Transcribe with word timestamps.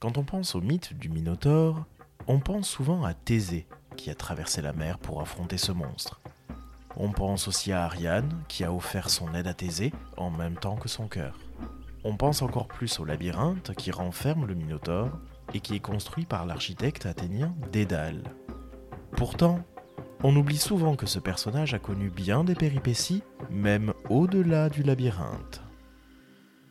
Quand 0.00 0.16
on 0.16 0.22
pense 0.22 0.54
au 0.54 0.60
mythe 0.60 0.96
du 0.96 1.08
Minotaure, 1.08 1.84
on 2.28 2.38
pense 2.38 2.68
souvent 2.68 3.02
à 3.02 3.14
Thésée, 3.14 3.66
qui 3.96 4.10
a 4.10 4.14
traversé 4.14 4.62
la 4.62 4.72
mer 4.72 4.96
pour 4.98 5.20
affronter 5.20 5.58
ce 5.58 5.72
monstre. 5.72 6.20
On 6.96 7.10
pense 7.10 7.48
aussi 7.48 7.72
à 7.72 7.82
Ariane, 7.82 8.44
qui 8.46 8.62
a 8.62 8.72
offert 8.72 9.10
son 9.10 9.34
aide 9.34 9.48
à 9.48 9.54
Thésée 9.54 9.92
en 10.16 10.30
même 10.30 10.54
temps 10.54 10.76
que 10.76 10.88
son 10.88 11.08
cœur. 11.08 11.36
On 12.04 12.16
pense 12.16 12.42
encore 12.42 12.68
plus 12.68 13.00
au 13.00 13.04
labyrinthe 13.04 13.74
qui 13.74 13.90
renferme 13.90 14.46
le 14.46 14.54
Minotaure 14.54 15.18
et 15.52 15.58
qui 15.58 15.74
est 15.74 15.80
construit 15.80 16.26
par 16.26 16.46
l'architecte 16.46 17.04
athénien 17.04 17.56
Dédale. 17.72 18.22
Pourtant, 19.16 19.64
on 20.22 20.36
oublie 20.36 20.58
souvent 20.58 20.94
que 20.94 21.06
ce 21.06 21.18
personnage 21.18 21.74
a 21.74 21.80
connu 21.80 22.08
bien 22.08 22.44
des 22.44 22.54
péripéties, 22.54 23.24
même 23.50 23.92
au-delà 24.08 24.68
du 24.68 24.84
labyrinthe. 24.84 25.60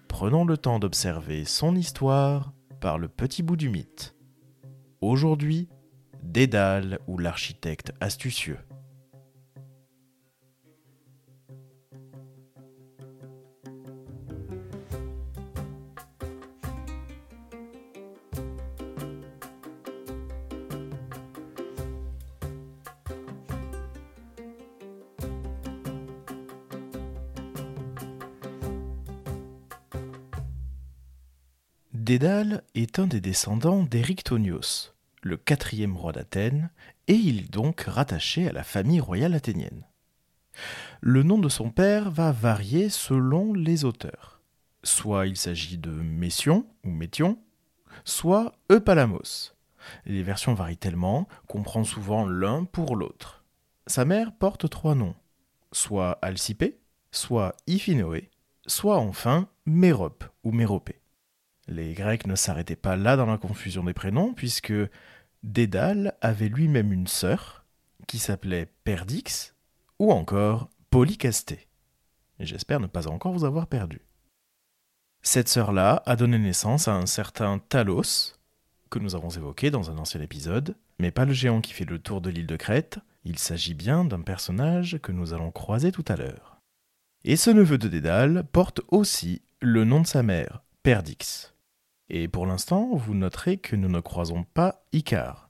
Prenons 0.07 0.46
le 0.46 0.57
temps 0.57 0.80
d'observer 0.80 1.44
son 1.44 1.75
histoire 1.75 2.54
par 2.80 2.98
le 2.98 3.07
petit 3.07 3.44
bout 3.44 3.55
du 3.55 3.70
mythe. 3.70 4.15
Aujourd'hui, 5.02 5.70
Dédale 6.24 7.00
ou 7.07 7.18
l'architecte 7.18 7.93
astucieux. 8.02 8.60
Dédale 32.08 32.64
est 32.73 33.00
un 33.00 33.06
des 33.06 33.20
descendants 33.20 33.84
d'Érictonios, 33.84 34.94
le 35.23 35.36
quatrième 35.36 35.97
roi 35.97 36.13
d'Athènes, 36.13 36.69
et 37.09 37.16
il 37.16 37.39
est 37.39 37.52
donc 37.52 37.81
rattaché 37.81 38.47
à 38.47 38.53
la 38.53 38.63
famille 38.63 39.02
royale 39.02 39.33
athénienne. 39.33 39.86
Le 41.02 41.23
nom 41.23 41.38
de 41.38 41.50
son 41.50 41.69
père 41.69 42.09
va 42.09 42.31
varier 42.31 42.88
selon 42.88 43.52
les 43.52 43.83
auteurs. 43.83 44.39
Soit 44.83 45.28
il 45.28 45.35
s'agit 45.35 45.78
de 45.78 45.89
Mession 45.89 46.66
ou 46.85 46.91
Métion, 46.91 47.39
soit 48.05 48.53
Eupalamos. 48.72 49.52
Les 50.05 50.23
versions 50.23 50.53
varient 50.53 50.78
tellement 50.78 51.28
qu'on 51.50 51.61
prend 51.61 51.83
souvent 51.83 52.25
l'un 52.25 52.63
pour 52.63 52.95
l'autre. 52.95 53.44
Sa 53.85 54.05
mère 54.05 54.31
porte 54.31 54.69
trois 54.69 54.95
noms, 54.95 55.16
soit 55.73 56.11
Alcipé, 56.22 56.80
soit 57.11 57.53
Iphinoé, 57.67 58.30
soit 58.66 58.95
enfin 58.95 59.50
Mérope 59.66 60.23
ou 60.45 60.53
Méropée. 60.53 61.02
Les 61.67 61.93
Grecs 61.93 62.27
ne 62.27 62.35
s'arrêtaient 62.35 62.75
pas 62.75 62.95
là 62.95 63.17
dans 63.17 63.25
la 63.25 63.37
confusion 63.37 63.83
des 63.83 63.93
prénoms, 63.93 64.33
puisque 64.33 64.73
Dédale 65.43 66.15
avait 66.21 66.49
lui-même 66.49 66.93
une 66.93 67.07
sœur 67.07 67.65
qui 68.07 68.19
s'appelait 68.19 68.71
Perdix 68.83 69.53
ou 69.99 70.11
encore 70.11 70.69
Polycastée. 70.89 71.67
J'espère 72.39 72.79
ne 72.79 72.88
pas 72.88 73.07
encore 73.07 73.33
vous 73.33 73.45
avoir 73.45 73.67
perdu. 73.67 74.01
Cette 75.21 75.49
sœur-là 75.49 76.03
a 76.05 76.15
donné 76.15 76.38
naissance 76.38 76.88
à 76.88 76.93
un 76.93 77.05
certain 77.05 77.59
Talos, 77.59 78.35
que 78.89 78.99
nous 78.99 79.15
avons 79.15 79.29
évoqué 79.29 79.71
dans 79.71 79.91
un 79.91 79.97
ancien 79.97 80.21
épisode, 80.21 80.77
mais 80.99 81.11
pas 81.11 81.25
le 81.25 81.33
géant 81.33 81.59
qui 81.59 81.73
fait 81.73 81.85
le 81.85 81.99
tour 81.99 82.21
de 82.21 82.29
l'île 82.29 82.47
de 82.47 82.55
Crète, 82.55 82.99
il 83.25 83.38
s'agit 83.38 83.73
bien 83.73 84.05
d'un 84.05 84.21
personnage 84.21 84.99
que 85.01 85.11
nous 85.11 85.33
allons 85.33 85.51
croiser 85.51 85.91
tout 85.91 86.05
à 86.07 86.15
l'heure. 86.15 86.61
Et 87.25 87.35
ce 87.35 87.49
neveu 87.49 87.77
de 87.77 87.89
Dédale 87.89 88.45
porte 88.53 88.79
aussi 88.88 89.41
le 89.59 89.83
nom 89.83 89.99
de 89.99 90.07
sa 90.07 90.23
mère, 90.23 90.63
Perdix. 90.81 91.56
Et 92.09 92.27
pour 92.27 92.45
l'instant, 92.45 92.95
vous 92.95 93.13
noterez 93.13 93.58
que 93.58 93.75
nous 93.75 93.89
ne 93.89 94.00
croisons 94.00 94.44
pas 94.44 94.86
Icare. 94.94 95.50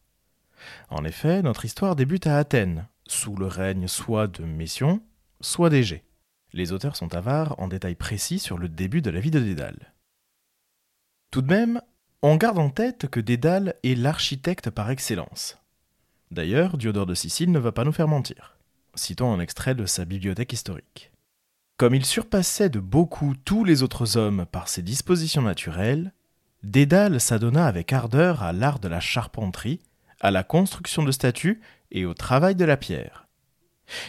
En 0.90 1.04
effet, 1.04 1.42
notre 1.42 1.66
histoire 1.66 1.96
débute 1.96 2.28
à 2.28 2.38
Athènes, 2.38 2.88
sous 3.06 3.36
le 3.36 3.46
règne 3.48 3.88
soit 3.88 4.28
de 4.28 4.44
Mession, 4.44 5.02
soit 5.40 5.70
d'Égée. 5.70 6.04
Les 6.54 6.72
auteurs 6.72 6.96
sont 6.96 7.14
avares 7.14 7.60
en 7.60 7.68
détails 7.68 7.96
précis 7.96 8.40
sur 8.40 8.58
le 8.58 8.70
début 8.70 9.02
de 9.02 9.10
la 9.10 9.20
vie 9.20 9.32
de 9.32 9.40
Dédale. 9.40 9.94
Tout 11.30 11.42
de 11.42 11.54
même, 11.54 11.82
on 12.24 12.36
garde 12.36 12.58
en 12.58 12.70
tête 12.70 13.08
que 13.08 13.20
Dédale 13.20 13.76
est 13.84 13.96
l'architecte 13.96 14.70
par 14.70 14.90
excellence. 14.90 15.58
D'ailleurs, 16.32 16.78
Diodore 16.78 17.06
de 17.06 17.14
Sicile 17.14 17.52
ne 17.52 17.60
va 17.60 17.72
pas 17.72 17.84
nous 17.84 17.92
faire 17.92 18.08
mentir. 18.08 18.58
Citons 18.96 19.32
un 19.32 19.40
extrait 19.40 19.76
de 19.76 19.86
sa 19.86 20.06
bibliothèque 20.06 20.54
historique. 20.54 21.12
Comme 21.78 21.94
il 21.94 22.06
surpassait 22.06 22.70
de 22.70 22.80
beaucoup 22.80 23.36
tous 23.46 23.64
les 23.64 23.84
autres 23.84 24.18
hommes 24.18 24.48
par 24.52 24.68
ses 24.68 24.82
dispositions 24.82 25.44
naturelles, 25.44 26.12
Dédale 26.68 27.22
s'adonna 27.22 27.66
avec 27.66 27.94
ardeur 27.94 28.44
à 28.44 28.52
l'art 28.52 28.80
de 28.80 28.90
la 28.90 29.00
charpenterie, 29.00 29.80
à 30.20 30.32
la 30.32 30.44
construction 30.44 31.02
de 31.02 31.14
statues 31.14 31.62
et 31.92 32.04
au 32.04 32.14
travail 32.14 32.56
de 32.56 32.66
la 32.66 32.76
pierre. 32.76 33.26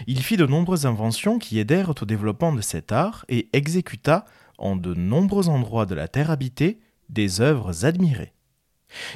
Il 0.08 0.20
fit 0.24 0.36
de 0.36 0.44
nombreuses 0.44 0.84
inventions 0.84 1.38
qui 1.38 1.60
aidèrent 1.60 1.91
au 1.91 2.04
développement 2.04 2.52
de 2.52 2.60
cet 2.60 2.91
art 2.91 3.24
et 3.28 3.48
exécuta, 3.52 4.24
en 4.58 4.74
de 4.74 4.92
nombreux 4.92 5.48
endroits 5.48 5.86
de 5.86 5.94
la 5.94 6.08
terre 6.08 6.32
habitée, 6.32 6.80
des 7.08 7.41
œuvres 7.41 7.84
admirées. 7.84 8.32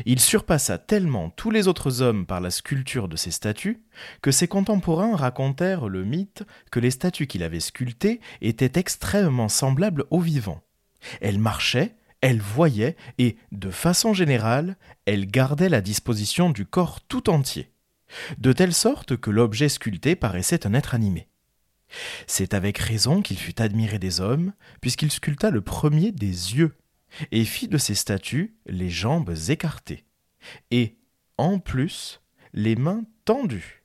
Il 0.07 0.21
surpassa 0.21 0.79
tellement 0.79 1.31
tous 1.31 1.51
les 1.51 1.67
autres 1.67 2.01
hommes 2.01 2.27
par 2.27 2.41
la 2.41 2.53
sculpture 2.53 3.09
de 3.09 3.17
ses 3.17 3.33
statues 3.33 3.83
que 4.21 4.31
ses 4.31 4.47
contemporains 4.47 5.17
racontèrent 5.17 5.89
le 5.89 6.05
mythe 6.05 6.45
que 6.71 6.79
les 6.79 6.93
statues 6.93 7.27
qu'il 7.27 7.43
avait 7.43 7.59
sculptées 7.59 8.21
étaient 8.41 8.79
extrêmement 8.79 9.49
semblables 9.49 10.05
aux 10.11 10.21
vivants. 10.21 10.63
Elles 11.21 11.41
marchaient, 11.41 11.97
elle 12.23 12.41
voyait 12.41 12.97
et, 13.19 13.37
de 13.51 13.71
façon 13.71 14.15
générale, 14.15 14.77
elle 15.05 15.27
gardait 15.27 15.69
la 15.69 15.83
disposition 15.83 16.49
du 16.51 16.65
corps 16.65 17.01
tout 17.03 17.29
entier, 17.29 17.71
de 18.39 18.53
telle 18.53 18.73
sorte 18.73 19.17
que 19.17 19.31
l'objet 19.31 19.69
sculpté 19.69 20.17
paraissait 20.17 20.67
un 20.67 20.73
être 20.73 20.95
animé. 20.95 21.29
C'est 22.27 22.55
avec 22.55 22.79
raison 22.79 23.21
qu'il 23.21 23.37
fut 23.37 23.61
admiré 23.61 23.99
des 23.99 24.21
hommes, 24.21 24.55
puisqu'il 24.81 25.11
sculpta 25.11 25.51
le 25.51 25.61
premier 25.61 26.13
des 26.13 26.57
yeux, 26.57 26.77
et 27.33 27.45
fit 27.45 27.69
de 27.69 27.77
ses 27.77 27.95
statues 27.95 28.55
les 28.67 28.89
jambes 28.89 29.35
écartées, 29.49 30.05
et, 30.71 30.97
en 31.37 31.59
plus, 31.59 32.23
les 32.55 32.77
mains 32.77 33.05
tendues. 33.25 33.83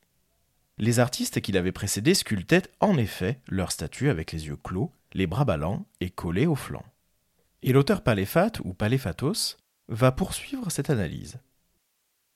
Les 0.77 0.99
artistes 0.99 1.41
qui 1.41 1.51
l'avaient 1.51 1.71
précédé 1.71 2.13
sculptaient 2.13 2.69
en 2.79 2.97
effet 2.97 3.39
leurs 3.47 3.71
statues 3.71 4.09
avec 4.09 4.31
les 4.31 4.45
yeux 4.45 4.57
clos, 4.57 4.91
les 5.13 5.25
bras 5.25 5.43
ballants 5.43 5.87
et 6.01 6.11
collés 6.11 6.45
aux 6.45 6.55
flancs. 6.55 6.85
Et 7.63 7.73
l'auteur 7.73 8.01
Paléphate 8.03 8.59
ou 8.59 8.73
Paléphatos 8.73 9.57
va 9.87 10.11
poursuivre 10.11 10.69
cette 10.71 10.89
analyse. 10.89 11.39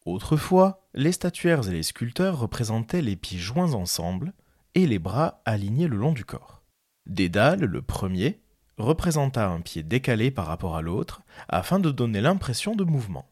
Autrefois, 0.06 0.88
les 0.94 1.12
statuaires 1.12 1.68
et 1.70 1.74
les 1.74 1.84
sculpteurs 1.84 2.40
représentaient 2.40 3.04
les 3.04 3.16
pieds 3.16 3.38
joints 3.38 3.74
ensemble 3.74 4.34
et 4.74 4.88
les 4.88 5.00
bras 5.00 5.42
alignés 5.46 5.88
le 5.88 5.98
long 5.98 6.12
du 6.12 6.26
corps. 6.26 6.64
Dédale, 7.06 7.66
le 7.66 7.82
premier, 7.82 8.42
représenta 8.78 9.48
un 9.48 9.62
pied 9.62 9.84
décalé 9.84 10.32
par 10.32 10.48
rapport 10.48 10.76
à 10.76 10.82
l'autre 10.82 11.22
afin 11.50 11.80
de 11.80 11.92
donner 11.92 12.22
l'impression 12.22 12.76
de 12.76 12.84
mouvement. 12.84 13.30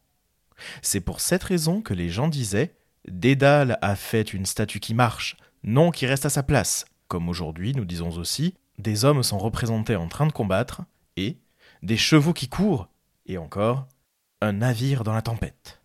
C'est 0.82 1.00
pour 1.00 1.20
cette 1.20 1.42
raison 1.42 1.80
que 1.80 1.94
les 1.94 2.08
gens 2.08 2.28
disaient 2.28 2.74
Dédale 3.08 3.78
a 3.80 3.96
fait 3.96 4.32
une 4.32 4.46
statue 4.46 4.78
qui 4.78 4.94
marche, 4.94 5.36
non 5.64 5.90
qui 5.90 6.06
reste 6.06 6.26
à 6.26 6.30
sa 6.30 6.42
place. 6.42 6.84
Comme 7.08 7.28
aujourd'hui, 7.28 7.72
nous 7.74 7.84
disons 7.84 8.10
aussi 8.10 8.54
des 8.78 9.04
hommes 9.04 9.22
sont 9.22 9.38
représentés 9.38 9.96
en 9.96 10.08
train 10.08 10.26
de 10.26 10.32
combattre 10.32 10.82
et 11.16 11.38
des 11.82 11.96
chevaux 11.96 12.32
qui 12.32 12.48
courent, 12.48 12.88
et 13.26 13.38
encore, 13.38 13.86
un 14.40 14.52
navire 14.52 15.04
dans 15.04 15.12
la 15.12 15.22
tempête. 15.22 15.80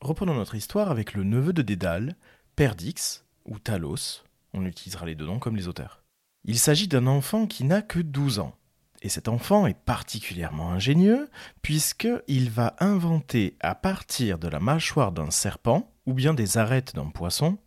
Reprenons 0.00 0.34
notre 0.34 0.54
histoire 0.54 0.90
avec 0.90 1.14
le 1.14 1.24
neveu 1.24 1.52
de 1.52 1.62
Dédale, 1.62 2.16
Perdix, 2.56 3.24
ou 3.44 3.58
Talos, 3.58 4.22
on 4.52 4.64
utilisera 4.64 5.06
les 5.06 5.14
deux 5.14 5.26
noms 5.26 5.38
comme 5.38 5.56
les 5.56 5.68
auteurs. 5.68 6.02
Il 6.44 6.58
s'agit 6.58 6.88
d'un 6.88 7.06
enfant 7.06 7.46
qui 7.46 7.64
n'a 7.64 7.82
que 7.82 7.98
12 7.98 8.38
ans. 8.38 8.54
Et 9.00 9.08
cet 9.08 9.28
enfant 9.28 9.66
est 9.66 9.78
particulièrement 9.78 10.72
ingénieux 10.72 11.28
puisqu'il 11.62 12.50
va 12.50 12.74
inventer 12.80 13.56
à 13.60 13.74
partir 13.74 14.38
de 14.38 14.48
la 14.48 14.58
mâchoire 14.58 15.12
d'un 15.12 15.30
serpent 15.30 15.92
ou 16.06 16.14
bien 16.14 16.34
des 16.34 16.58
arêtes 16.58 16.94
d'un 16.94 17.10
poisson 17.10 17.58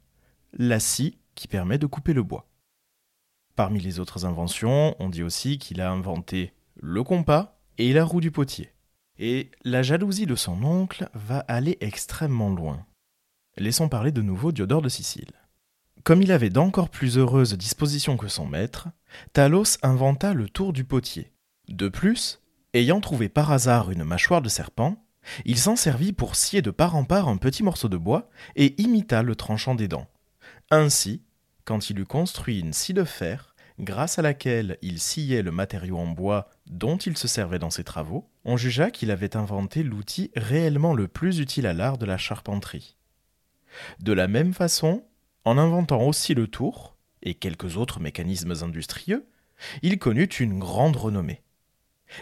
la 0.53 0.79
scie 0.79 1.17
qui 1.35 1.47
permet 1.47 1.77
de 1.77 1.85
couper 1.85 2.13
le 2.13 2.23
bois. 2.23 2.49
Parmi 3.55 3.79
les 3.79 3.99
autres 3.99 4.25
inventions, 4.25 4.95
on 4.99 5.09
dit 5.09 5.23
aussi 5.23 5.57
qu'il 5.57 5.79
a 5.79 5.89
inventé 5.89 6.53
le 6.81 7.03
compas 7.03 7.61
et 7.77 7.93
la 7.93 8.03
roue 8.03 8.21
du 8.21 8.31
potier. 8.31 8.73
Et 9.19 9.51
la 9.63 9.83
jalousie 9.83 10.25
de 10.25 10.35
son 10.35 10.63
oncle 10.63 11.09
va 11.13 11.39
aller 11.47 11.77
extrêmement 11.79 12.49
loin. 12.49 12.85
Laissons 13.57 13.87
parler 13.87 14.11
de 14.11 14.23
nouveau 14.23 14.51
Diodore 14.51 14.81
de 14.81 14.89
Sicile. 14.89 15.31
Comme 16.03 16.23
il 16.23 16.31
avait 16.31 16.49
d'encore 16.49 16.89
plus 16.89 17.19
heureuses 17.19 17.53
dispositions 17.53 18.17
que 18.17 18.27
son 18.27 18.47
maître, 18.47 18.87
Talos 19.33 19.77
inventa 19.83 20.33
le 20.33 20.49
tour 20.49 20.73
du 20.73 20.83
potier. 20.83 21.31
De 21.67 21.87
plus, 21.87 22.41
ayant 22.73 22.99
trouvé 22.99 23.29
par 23.29 23.51
hasard 23.51 23.91
une 23.91 24.03
mâchoire 24.03 24.41
de 24.41 24.49
serpent, 24.49 25.05
il 25.45 25.59
s'en 25.59 25.75
servit 25.75 26.13
pour 26.13 26.35
scier 26.35 26.63
de 26.63 26.71
part 26.71 26.95
en 26.95 27.03
part 27.03 27.27
un 27.27 27.37
petit 27.37 27.61
morceau 27.61 27.89
de 27.89 27.97
bois 27.97 28.31
et 28.55 28.81
imita 28.81 29.21
le 29.21 29.35
tranchant 29.35 29.75
des 29.75 29.87
dents. 29.87 30.07
Ainsi, 30.71 31.21
quand 31.63 31.91
il 31.91 31.99
eut 31.99 32.05
construit 32.05 32.59
une 32.59 32.73
scie 32.73 32.95
de 32.95 33.03
fer, 33.03 33.51
grâce 33.81 34.19
à 34.19 34.21
laquelle 34.21 34.77
il 34.81 34.99
sciait 34.99 35.41
le 35.41 35.51
matériau 35.51 35.97
en 35.97 36.07
bois 36.07 36.49
dont 36.71 36.97
il 36.97 37.17
se 37.17 37.27
servait 37.27 37.59
dans 37.59 37.69
ses 37.69 37.83
travaux, 37.83 38.29
on 38.45 38.57
jugea 38.57 38.89
qu'il 38.91 39.11
avait 39.11 39.35
inventé 39.35 39.83
l'outil 39.83 40.31
réellement 40.35 40.93
le 40.93 41.07
plus 41.07 41.39
utile 41.39 41.67
à 41.67 41.73
l'art 41.73 41.97
de 41.97 42.05
la 42.05 42.17
charpenterie. 42.17 42.97
De 43.99 44.13
la 44.13 44.27
même 44.27 44.53
façon, 44.53 45.03
en 45.45 45.57
inventant 45.57 46.01
aussi 46.01 46.33
le 46.33 46.47
tour, 46.47 46.95
et 47.21 47.33
quelques 47.33 47.77
autres 47.77 47.99
mécanismes 47.99 48.53
industrieux, 48.63 49.27
il 49.81 49.99
connut 49.99 50.25
une 50.25 50.59
grande 50.59 50.95
renommée. 50.95 51.43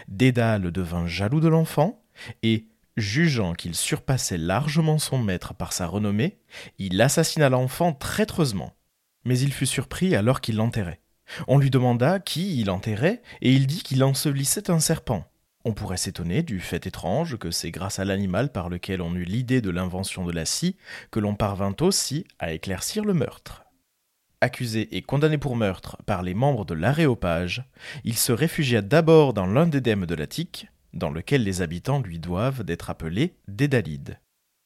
Dédale 0.08 0.70
devint 0.70 1.06
jaloux 1.06 1.40
de 1.40 1.48
l'enfant, 1.48 2.02
et, 2.42 2.66
jugeant 2.96 3.54
qu'il 3.54 3.74
surpassait 3.74 4.36
largement 4.36 4.98
son 4.98 5.18
maître 5.18 5.54
par 5.54 5.72
sa 5.72 5.86
renommée, 5.86 6.38
il 6.78 7.00
assassina 7.00 7.48
l'enfant 7.48 7.92
traîtreusement. 7.92 8.74
Mais 9.24 9.38
il 9.38 9.52
fut 9.52 9.66
surpris 9.66 10.14
alors 10.16 10.40
qu'il 10.40 10.56
l'enterrait. 10.56 11.00
On 11.48 11.58
lui 11.58 11.70
demanda 11.70 12.18
qui 12.20 12.60
il 12.60 12.70
enterrait, 12.70 13.22
et 13.40 13.52
il 13.52 13.66
dit 13.66 13.82
qu'il 13.82 14.04
ensevelissait 14.04 14.70
un 14.70 14.80
serpent. 14.80 15.30
On 15.64 15.74
pourrait 15.74 15.98
s'étonner 15.98 16.42
du 16.42 16.58
fait 16.58 16.86
étrange 16.86 17.36
que 17.36 17.50
c'est 17.50 17.70
grâce 17.70 17.98
à 17.98 18.04
l'animal 18.04 18.50
par 18.50 18.70
lequel 18.70 19.02
on 19.02 19.14
eut 19.14 19.24
l'idée 19.24 19.60
de 19.60 19.70
l'invention 19.70 20.24
de 20.24 20.32
la 20.32 20.46
scie 20.46 20.76
que 21.10 21.20
l'on 21.20 21.34
parvint 21.34 21.74
aussi 21.80 22.24
à 22.38 22.52
éclaircir 22.52 23.04
le 23.04 23.12
meurtre. 23.12 23.64
Accusé 24.40 24.96
et 24.96 25.02
condamné 25.02 25.36
pour 25.36 25.56
meurtre 25.56 25.98
par 26.06 26.22
les 26.22 26.32
membres 26.32 26.64
de 26.64 26.72
l'Aréopage, 26.72 27.62
il 28.04 28.16
se 28.16 28.32
réfugia 28.32 28.80
d'abord 28.80 29.34
dans 29.34 29.46
l'un 29.46 29.66
des 29.66 29.82
dèmes 29.82 30.06
de 30.06 30.14
l'Attique, 30.14 30.68
dans 30.94 31.10
lequel 31.10 31.44
les 31.44 31.60
habitants 31.60 32.00
lui 32.00 32.18
doivent 32.18 32.64
d'être 32.64 32.88
appelés 32.88 33.34
Dédalides. 33.48 34.18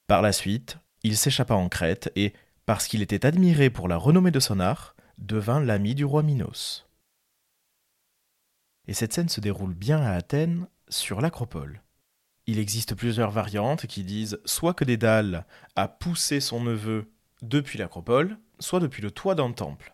Par 0.07 0.23
la 0.23 0.33
suite, 0.33 0.79
il 1.03 1.17
s'échappa 1.17 1.55
en 1.55 1.69
Crète 1.69 2.13
et, 2.15 2.35
parce 2.67 2.87
qu'il 2.87 3.03
était 3.03 3.27
admiré 3.27 3.69
pour 3.69 3.89
la 3.89 3.97
renommée 3.97 4.31
de 4.31 4.41
son 4.41 4.61
art, 4.61 4.94
devint 5.19 5.61
l'ami 5.61 5.95
du 5.95 6.05
roi 6.05 6.23
Minos. 6.23 6.87
Et 8.87 8.95
cette 8.95 9.13
scène 9.13 9.29
se 9.29 9.41
déroule 9.41 9.75
bien 9.75 10.01
à 10.01 10.13
Athènes, 10.13 10.67
sur 10.89 11.21
l'Acropole. 11.21 11.83
Il 12.47 12.59
existe 12.59 12.95
plusieurs 12.95 13.31
variantes 13.31 13.87
qui 13.87 14.05
disent 14.05 14.39
soit 14.45 14.75
que 14.75 14.85
Dédale 14.85 15.47
a 15.77 15.89
poussé 15.89 16.41
son 16.41 16.63
neveu 16.63 17.11
depuis 17.43 17.79
l'Acropole, 17.79 18.39
soit 18.59 18.81
depuis 18.81 19.03
le 19.03 19.11
toit 19.11 19.35
d'un 19.35 19.53
temple. 19.53 19.93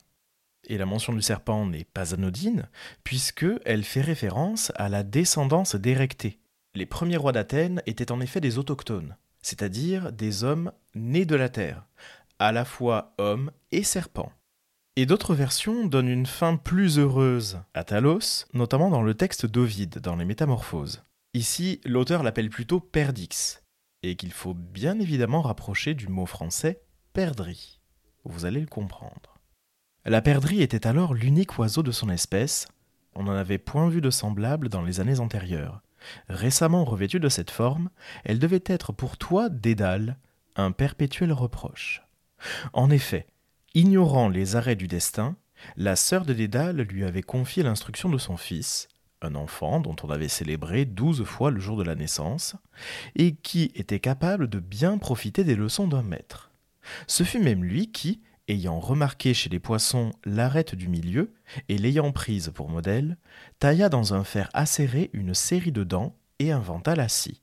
Et 0.64 0.76
la 0.76 0.86
mention 0.86 1.12
du 1.12 1.22
serpent 1.22 1.64
n'est 1.66 1.84
pas 1.84 2.12
anodine, 2.12 2.68
puisque 3.04 3.46
elle 3.64 3.84
fait 3.84 4.00
référence 4.00 4.72
à 4.76 4.88
la 4.88 5.02
descendance 5.02 5.74
d'Érectée. 5.74 6.40
Les 6.74 6.86
premiers 6.86 7.16
rois 7.16 7.32
d'Athènes 7.32 7.82
étaient 7.86 8.12
en 8.12 8.20
effet 8.20 8.40
des 8.40 8.58
autochtones, 8.58 9.16
c'est-à-dire 9.42 10.12
des 10.12 10.44
hommes 10.44 10.72
nés 10.94 11.24
de 11.24 11.36
la 11.36 11.48
terre, 11.48 11.86
à 12.38 12.52
la 12.52 12.64
fois 12.64 13.14
hommes 13.18 13.50
et 13.72 13.82
serpents. 13.82 14.32
Et 15.00 15.06
d'autres 15.06 15.34
versions 15.34 15.86
donnent 15.86 16.10
une 16.10 16.26
fin 16.26 16.56
plus 16.56 16.98
heureuse 16.98 17.62
à 17.72 17.84
Talos, 17.84 18.44
notamment 18.52 18.90
dans 18.90 19.00
le 19.00 19.14
texte 19.14 19.46
d'Ovide, 19.46 19.98
dans 19.98 20.14
les 20.14 20.26
Métamorphoses. 20.26 21.04
Ici, 21.32 21.80
l'auteur 21.86 22.22
l'appelle 22.22 22.50
plutôt 22.50 22.80
Perdix, 22.80 23.62
et 24.02 24.14
qu'il 24.14 24.30
faut 24.30 24.52
bien 24.52 25.00
évidemment 25.00 25.40
rapprocher 25.40 25.94
du 25.94 26.08
mot 26.08 26.26
français 26.26 26.82
perdrix. 27.14 27.80
Vous 28.24 28.44
allez 28.44 28.60
le 28.60 28.66
comprendre. 28.66 29.38
La 30.04 30.20
perdrix 30.20 30.60
était 30.60 30.86
alors 30.86 31.14
l'unique 31.14 31.58
oiseau 31.58 31.82
de 31.82 31.92
son 31.92 32.10
espèce. 32.10 32.68
On 33.14 33.22
n'en 33.22 33.32
avait 33.32 33.56
point 33.56 33.88
vu 33.88 34.02
de 34.02 34.10
semblable 34.10 34.68
dans 34.68 34.82
les 34.82 35.00
années 35.00 35.20
antérieures. 35.20 35.80
Récemment 36.28 36.84
revêtue 36.84 37.20
de 37.20 37.30
cette 37.30 37.50
forme, 37.50 37.88
elle 38.22 38.38
devait 38.38 38.64
être 38.66 38.92
pour 38.92 39.16
toi, 39.16 39.48
Dédale, 39.48 40.18
un 40.56 40.72
perpétuel 40.72 41.32
reproche. 41.32 42.02
En 42.74 42.90
effet, 42.90 43.26
ignorant 43.74 44.28
les 44.28 44.56
arrêts 44.56 44.76
du 44.76 44.88
destin, 44.88 45.36
la 45.76 45.96
sœur 45.96 46.24
de 46.24 46.32
Dédale 46.32 46.82
lui 46.82 47.04
avait 47.04 47.22
confié 47.22 47.62
l'instruction 47.62 48.08
de 48.08 48.18
son 48.18 48.36
fils, 48.36 48.88
un 49.22 49.34
enfant 49.34 49.80
dont 49.80 49.96
on 50.02 50.10
avait 50.10 50.28
célébré 50.28 50.84
douze 50.84 51.24
fois 51.24 51.50
le 51.50 51.60
jour 51.60 51.76
de 51.76 51.82
la 51.82 51.94
naissance, 51.94 52.56
et 53.16 53.34
qui 53.34 53.70
était 53.74 54.00
capable 54.00 54.48
de 54.48 54.58
bien 54.58 54.98
profiter 54.98 55.44
des 55.44 55.54
leçons 55.54 55.86
d'un 55.86 56.02
maître. 56.02 56.50
Ce 57.06 57.24
fut 57.24 57.40
même 57.40 57.64
lui 57.64 57.92
qui, 57.92 58.20
ayant 58.48 58.80
remarqué 58.80 59.34
chez 59.34 59.50
les 59.50 59.58
poissons 59.58 60.12
l'arête 60.24 60.74
du 60.74 60.88
milieu, 60.88 61.34
et 61.68 61.78
l'ayant 61.78 62.12
prise 62.12 62.50
pour 62.54 62.70
modèle, 62.70 63.16
tailla 63.58 63.88
dans 63.88 64.14
un 64.14 64.24
fer 64.24 64.48
acéré 64.54 65.10
une 65.12 65.34
série 65.34 65.72
de 65.72 65.84
dents 65.84 66.16
et 66.38 66.50
inventa 66.50 66.96
la 66.96 67.08
scie. 67.08 67.42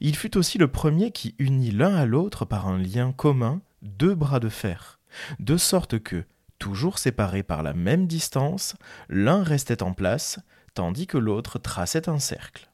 Il 0.00 0.14
fut 0.14 0.36
aussi 0.36 0.58
le 0.58 0.68
premier 0.68 1.10
qui 1.10 1.34
unit 1.38 1.72
l'un 1.72 1.94
à 1.94 2.06
l'autre 2.06 2.44
par 2.44 2.68
un 2.68 2.78
lien 2.78 3.12
commun 3.12 3.62
deux 3.82 4.14
bras 4.14 4.40
de 4.40 4.48
fer, 4.48 4.95
de 5.38 5.56
sorte 5.56 5.98
que, 5.98 6.24
toujours 6.58 6.98
séparés 6.98 7.42
par 7.42 7.62
la 7.62 7.74
même 7.74 8.06
distance, 8.06 8.74
l'un 9.08 9.42
restait 9.42 9.82
en 9.82 9.92
place, 9.92 10.38
tandis 10.74 11.06
que 11.06 11.18
l'autre 11.18 11.58
traçait 11.58 12.08
un 12.08 12.18
cercle. 12.18 12.70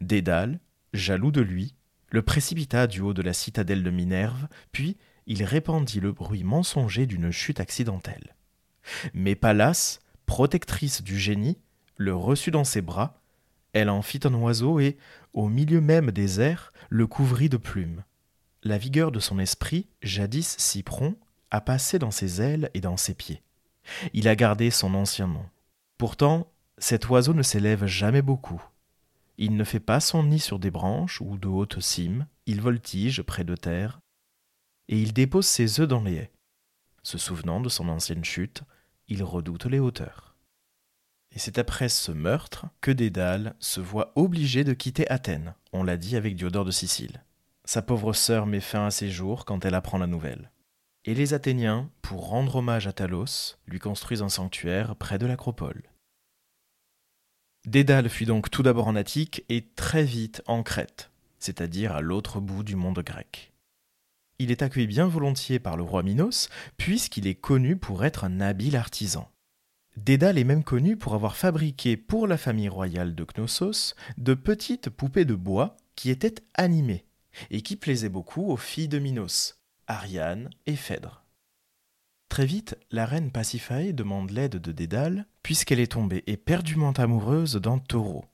Dédale, 0.00 0.60
jaloux 0.92 1.30
de 1.30 1.40
lui, 1.40 1.74
le 2.10 2.22
précipita 2.22 2.86
du 2.86 3.00
haut 3.00 3.14
de 3.14 3.22
la 3.22 3.32
citadelle 3.32 3.82
de 3.82 3.90
Minerve, 3.90 4.48
puis 4.72 4.96
il 5.26 5.44
répandit 5.44 6.00
le 6.00 6.12
bruit 6.12 6.44
mensonger 6.44 7.06
d'une 7.06 7.30
chute 7.30 7.60
accidentelle. 7.60 8.36
Mais 9.12 9.34
Pallas, 9.34 9.98
protectrice 10.26 11.02
du 11.02 11.18
génie, 11.18 11.58
le 11.96 12.14
reçut 12.14 12.50
dans 12.50 12.64
ses 12.64 12.82
bras, 12.82 13.20
elle 13.72 13.90
en 13.90 14.02
fit 14.02 14.20
un 14.24 14.34
oiseau 14.34 14.80
et, 14.80 14.96
au 15.32 15.48
milieu 15.48 15.80
même 15.80 16.10
des 16.10 16.40
airs, 16.40 16.72
le 16.88 17.06
couvrit 17.06 17.48
de 17.48 17.56
plumes. 17.56 18.04
La 18.62 18.78
vigueur 18.78 19.12
de 19.12 19.20
son 19.20 19.38
esprit, 19.38 19.88
jadis 20.02 20.56
si 20.58 20.82
a 21.50 21.60
passé 21.60 21.98
dans 21.98 22.10
ses 22.10 22.40
ailes 22.40 22.70
et 22.74 22.80
dans 22.80 22.96
ses 22.96 23.14
pieds. 23.14 23.42
Il 24.12 24.28
a 24.28 24.36
gardé 24.36 24.70
son 24.70 24.94
ancien 24.94 25.28
nom. 25.28 25.46
Pourtant, 25.98 26.50
cet 26.78 27.08
oiseau 27.08 27.34
ne 27.34 27.42
s'élève 27.42 27.86
jamais 27.86 28.22
beaucoup. 28.22 28.62
Il 29.38 29.56
ne 29.56 29.64
fait 29.64 29.80
pas 29.80 30.00
son 30.00 30.24
nid 30.24 30.40
sur 30.40 30.58
des 30.58 30.70
branches 30.70 31.20
ou 31.20 31.36
de 31.38 31.48
hautes 31.48 31.80
cimes, 31.80 32.26
il 32.46 32.60
voltige 32.60 33.22
près 33.22 33.44
de 33.44 33.54
terre, 33.54 34.00
et 34.88 35.00
il 35.00 35.12
dépose 35.12 35.46
ses 35.46 35.80
œufs 35.80 35.88
dans 35.88 36.02
les 36.02 36.14
haies. 36.14 36.32
Se 37.02 37.18
souvenant 37.18 37.60
de 37.60 37.68
son 37.68 37.88
ancienne 37.88 38.24
chute, 38.24 38.62
il 39.08 39.22
redoute 39.22 39.66
les 39.66 39.78
hauteurs. 39.78 40.36
Et 41.32 41.38
c'est 41.38 41.58
après 41.58 41.88
ce 41.88 42.12
meurtre 42.12 42.66
que 42.80 42.90
Dédale 42.90 43.54
se 43.58 43.80
voit 43.80 44.12
obligé 44.16 44.64
de 44.64 44.72
quitter 44.72 45.08
Athènes, 45.10 45.54
on 45.72 45.84
l'a 45.84 45.96
dit 45.96 46.16
avec 46.16 46.34
Diodore 46.34 46.64
de 46.64 46.70
Sicile. 46.70 47.22
Sa 47.64 47.82
pauvre 47.82 48.12
sœur 48.12 48.46
met 48.46 48.60
fin 48.60 48.86
à 48.86 48.90
ses 48.90 49.10
jours 49.10 49.44
quand 49.44 49.64
elle 49.64 49.74
apprend 49.74 49.98
la 49.98 50.06
nouvelle. 50.06 50.50
Et 51.08 51.14
les 51.14 51.34
Athéniens, 51.34 51.88
pour 52.02 52.28
rendre 52.28 52.56
hommage 52.56 52.88
à 52.88 52.92
Talos, 52.92 53.54
lui 53.68 53.78
construisent 53.78 54.22
un 54.22 54.28
sanctuaire 54.28 54.96
près 54.96 55.18
de 55.18 55.26
l'acropole. 55.26 55.84
Dédale 57.64 58.08
fut 58.08 58.26
donc 58.26 58.50
tout 58.50 58.64
d'abord 58.64 58.88
en 58.88 58.96
Attique 58.96 59.44
et 59.48 59.68
très 59.76 60.02
vite 60.02 60.42
en 60.46 60.64
Crète, 60.64 61.12
c'est-à-dire 61.38 61.92
à, 61.92 62.00
l'autre 62.00 62.40
bout 62.40 62.64
du 62.64 62.74
monde 62.74 62.98
grec. 63.04 63.52
Il 64.40 64.50
est 64.50 64.62
accueilli 64.62 64.88
bien 64.88 65.06
volontiers 65.06 65.60
par 65.60 65.76
le 65.76 65.84
roi 65.84 66.02
Minos, 66.02 66.48
puisqu'il 66.76 67.28
est 67.28 67.36
connu 67.36 67.76
pour 67.76 68.04
être 68.04 68.24
un 68.24 68.40
habile 68.40 68.76
artisan. 68.76 69.30
Dédale 69.96 70.38
est 70.38 70.44
même 70.44 70.64
connu 70.64 70.96
pour 70.96 71.14
avoir 71.14 71.36
fabriqué 71.36 71.96
pour 71.96 72.26
la 72.26 72.36
famille 72.36 72.68
royale 72.68 73.14
de 73.14 73.24
Knossos 73.24 73.94
de 74.18 74.34
petites 74.34 74.90
poupées 74.90 75.24
de 75.24 75.36
bois 75.36 75.76
qui 75.94 76.10
étaient 76.10 76.34
animées 76.54 77.06
et 77.50 77.62
qui 77.62 77.76
plaisaient 77.76 78.08
beaucoup 78.08 78.50
aux 78.50 78.56
filles 78.56 78.88
de 78.88 78.98
Minos, 78.98 79.55
Ariane 79.86 80.50
et 80.66 80.76
Phèdre. 80.76 81.24
Très 82.28 82.46
vite, 82.46 82.76
la 82.90 83.06
reine 83.06 83.30
Pasiphae 83.30 83.92
demande 83.92 84.30
l'aide 84.30 84.56
de 84.56 84.72
Dédale, 84.72 85.26
puisqu'elle 85.42 85.80
est 85.80 85.92
tombée 85.92 86.24
éperdument 86.26 86.92
amoureuse 86.92 87.54
d'un 87.56 87.78
taureau, 87.78 88.24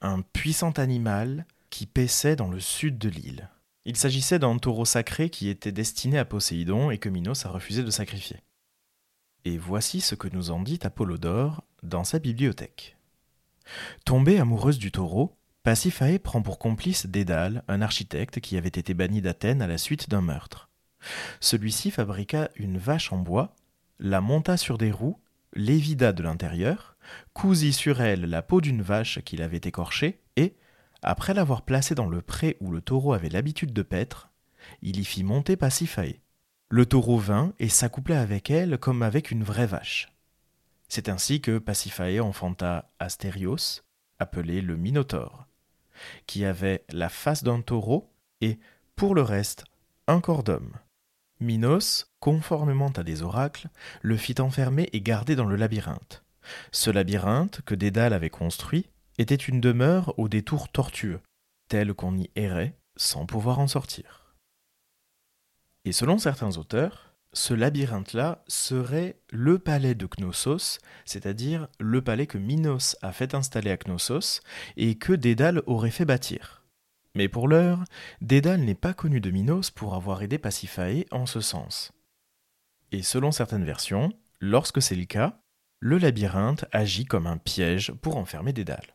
un 0.00 0.22
puissant 0.22 0.72
animal 0.72 1.46
qui 1.70 1.86
paissait 1.86 2.36
dans 2.36 2.48
le 2.48 2.60
sud 2.60 2.98
de 2.98 3.08
l'île. 3.08 3.50
Il 3.84 3.96
s'agissait 3.96 4.38
d'un 4.38 4.56
taureau 4.56 4.86
sacré 4.86 5.28
qui 5.28 5.48
était 5.48 5.72
destiné 5.72 6.18
à 6.18 6.24
Poséidon 6.24 6.90
et 6.90 6.98
que 6.98 7.10
Minos 7.10 7.44
a 7.44 7.50
refusé 7.50 7.82
de 7.82 7.90
sacrifier. 7.90 8.40
Et 9.44 9.58
voici 9.58 10.00
ce 10.00 10.14
que 10.14 10.28
nous 10.28 10.50
en 10.50 10.62
dit 10.62 10.78
Apollodore 10.82 11.64
dans 11.82 12.04
sa 12.04 12.18
bibliothèque. 12.18 12.96
Tombée 14.06 14.38
amoureuse 14.38 14.78
du 14.78 14.90
taureau, 14.90 15.36
Pasiphae 15.64 16.18
prend 16.18 16.40
pour 16.40 16.58
complice 16.58 17.06
Dédale, 17.06 17.62
un 17.68 17.82
architecte 17.82 18.40
qui 18.40 18.56
avait 18.56 18.68
été 18.68 18.94
banni 18.94 19.20
d'Athènes 19.20 19.62
à 19.62 19.66
la 19.66 19.78
suite 19.78 20.08
d'un 20.08 20.22
meurtre. 20.22 20.70
Celui-ci 21.40 21.90
fabriqua 21.90 22.50
une 22.56 22.78
vache 22.78 23.12
en 23.12 23.18
bois, 23.18 23.54
la 23.98 24.20
monta 24.20 24.56
sur 24.56 24.78
des 24.78 24.90
roues, 24.90 25.18
l'évida 25.54 26.12
de 26.12 26.22
l'intérieur, 26.22 26.96
cousit 27.32 27.72
sur 27.72 28.00
elle 28.00 28.22
la 28.22 28.42
peau 28.42 28.60
d'une 28.60 28.82
vache 28.82 29.20
qu'il 29.22 29.42
avait 29.42 29.58
écorchée, 29.58 30.20
et, 30.36 30.56
après 31.02 31.34
l'avoir 31.34 31.62
placée 31.62 31.94
dans 31.94 32.08
le 32.08 32.22
pré 32.22 32.56
où 32.60 32.70
le 32.70 32.80
taureau 32.80 33.12
avait 33.12 33.28
l'habitude 33.28 33.72
de 33.72 33.82
paître, 33.82 34.30
il 34.82 34.98
y 34.98 35.04
fit 35.04 35.22
monter 35.22 35.56
Pasiphae. 35.56 36.20
Le 36.70 36.86
taureau 36.86 37.18
vint 37.18 37.52
et 37.58 37.68
s'accoupla 37.68 38.20
avec 38.20 38.50
elle 38.50 38.78
comme 38.78 39.02
avec 39.02 39.30
une 39.30 39.44
vraie 39.44 39.66
vache. 39.66 40.12
C'est 40.88 41.08
ainsi 41.08 41.40
que 41.40 41.58
Pasiphae 41.58 42.20
enfanta 42.20 42.90
Astérios, 42.98 43.82
appelé 44.18 44.60
le 44.60 44.76
Minotaure, 44.76 45.46
qui 46.26 46.44
avait 46.44 46.84
la 46.90 47.08
face 47.08 47.42
d'un 47.44 47.60
taureau 47.60 48.10
et, 48.40 48.58
pour 48.96 49.14
le 49.14 49.22
reste, 49.22 49.64
un 50.06 50.20
corps 50.20 50.42
d'homme. 50.42 50.72
Minos, 51.40 52.06
conformément 52.20 52.92
à 52.96 53.02
des 53.02 53.22
oracles, 53.22 53.68
le 54.02 54.16
fit 54.16 54.40
enfermer 54.40 54.88
et 54.92 55.00
garder 55.00 55.36
dans 55.36 55.44
le 55.44 55.56
labyrinthe. 55.56 56.24
Ce 56.72 56.90
labyrinthe, 56.90 57.60
que 57.62 57.74
Dédale 57.74 58.12
avait 58.12 58.30
construit, 58.30 58.90
était 59.18 59.34
une 59.34 59.60
demeure 59.60 60.18
au 60.18 60.28
détour 60.28 60.68
tortueux, 60.68 61.20
telle 61.68 61.94
qu'on 61.94 62.16
y 62.16 62.30
errait 62.36 62.76
sans 62.96 63.26
pouvoir 63.26 63.58
en 63.58 63.66
sortir. 63.66 64.36
Et 65.84 65.92
selon 65.92 66.18
certains 66.18 66.56
auteurs, 66.56 67.14
ce 67.32 67.52
labyrinthe-là 67.52 68.44
serait 68.46 69.20
le 69.30 69.58
palais 69.58 69.94
de 69.94 70.06
Knossos, 70.06 70.78
c'est-à-dire 71.04 71.68
le 71.80 72.00
palais 72.00 72.26
que 72.26 72.38
Minos 72.38 72.96
a 73.02 73.12
fait 73.12 73.34
installer 73.34 73.70
à 73.70 73.76
Knossos 73.76 74.40
et 74.76 74.96
que 74.96 75.12
Dédale 75.12 75.62
aurait 75.66 75.90
fait 75.90 76.04
bâtir. 76.04 76.63
Mais 77.14 77.28
pour 77.28 77.48
l'heure, 77.48 77.84
Dédale 78.20 78.62
n'est 78.62 78.74
pas 78.74 78.94
connu 78.94 79.20
de 79.20 79.30
Minos 79.30 79.70
pour 79.70 79.94
avoir 79.94 80.22
aidé 80.22 80.38
Pasiphae 80.38 81.06
en 81.12 81.26
ce 81.26 81.40
sens. 81.40 81.92
Et 82.90 83.02
selon 83.02 83.30
certaines 83.30 83.64
versions, 83.64 84.12
lorsque 84.40 84.82
c'est 84.82 84.96
le 84.96 85.04
cas, 85.04 85.38
le 85.78 85.98
labyrinthe 85.98 86.64
agit 86.72 87.04
comme 87.04 87.26
un 87.26 87.38
piège 87.38 87.92
pour 87.92 88.16
enfermer 88.16 88.52
Dédale. 88.52 88.94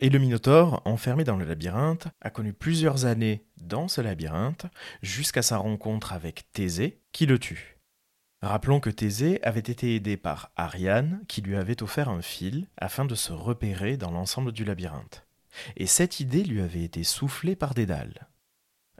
Et 0.00 0.08
le 0.08 0.18
Minotaure, 0.18 0.82
enfermé 0.86 1.24
dans 1.24 1.36
le 1.36 1.44
labyrinthe, 1.44 2.08
a 2.20 2.30
connu 2.30 2.52
plusieurs 2.52 3.04
années 3.04 3.44
dans 3.58 3.86
ce 3.86 4.00
labyrinthe 4.00 4.66
jusqu'à 5.02 5.42
sa 5.42 5.58
rencontre 5.58 6.12
avec 6.12 6.50
Thésée 6.52 7.00
qui 7.12 7.26
le 7.26 7.38
tue. 7.38 7.78
Rappelons 8.42 8.80
que 8.80 8.88
Thésée 8.88 9.42
avait 9.42 9.60
été 9.60 9.94
aidé 9.94 10.16
par 10.16 10.50
Ariane 10.56 11.22
qui 11.28 11.42
lui 11.42 11.56
avait 11.56 11.82
offert 11.82 12.08
un 12.08 12.22
fil 12.22 12.68
afin 12.78 13.04
de 13.04 13.14
se 13.14 13.32
repérer 13.32 13.98
dans 13.98 14.10
l'ensemble 14.10 14.52
du 14.52 14.64
labyrinthe. 14.64 15.26
Et 15.76 15.86
cette 15.86 16.20
idée 16.20 16.44
lui 16.44 16.60
avait 16.60 16.84
été 16.84 17.04
soufflée 17.04 17.56
par 17.56 17.74
Dédale. 17.74 18.28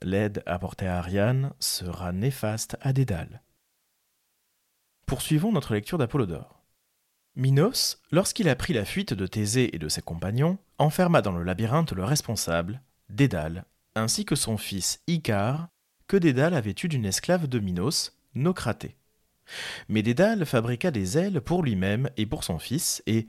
L'aide 0.03 0.43
apportée 0.47 0.87
à 0.87 0.99
Ariane 0.99 1.53
sera 1.59 2.13
néfaste 2.13 2.77
à 2.81 2.93
Dédale. 2.93 3.43
Poursuivons 5.07 5.53
notre 5.53 5.75
lecture 5.75 5.99
d'Apollodore. 5.99 6.65
Minos, 7.37 8.01
lorsqu'il 8.11 8.49
apprit 8.49 8.73
la 8.73 8.85
fuite 8.85 9.15
de 9.15 9.27
Thésée 9.27 9.75
et 9.75 9.79
de 9.79 9.89
ses 9.89 10.03
compagnons, 10.03 10.59
enferma 10.79 11.23
dans 11.23 11.33
le 11.33 11.45
labyrinthe 11.45 11.93
le 11.93 12.05
responsable, 12.05 12.81
Dédale, 13.09 13.65
ainsi 13.95 14.25
que 14.25 14.37
son 14.37 14.57
fils 14.57 15.03
Icare, 15.07 15.69
que 16.07 16.17
Dédale 16.17 16.55
avait 16.55 16.75
eu 16.83 16.89
d'une 16.89 17.07
esclave 17.07 17.47
de 17.47 17.59
Minos, 17.59 18.19
Nocratée. 18.35 18.97
Mais 19.89 20.03
Dédale 20.03 20.47
fabriqua 20.47 20.91
des 20.91 21.19
ailes 21.19 21.41
pour 21.41 21.63
lui-même 21.63 22.11
et 22.17 22.27
pour 22.27 22.45
son 22.45 22.59
fils, 22.59 23.03
et, 23.07 23.27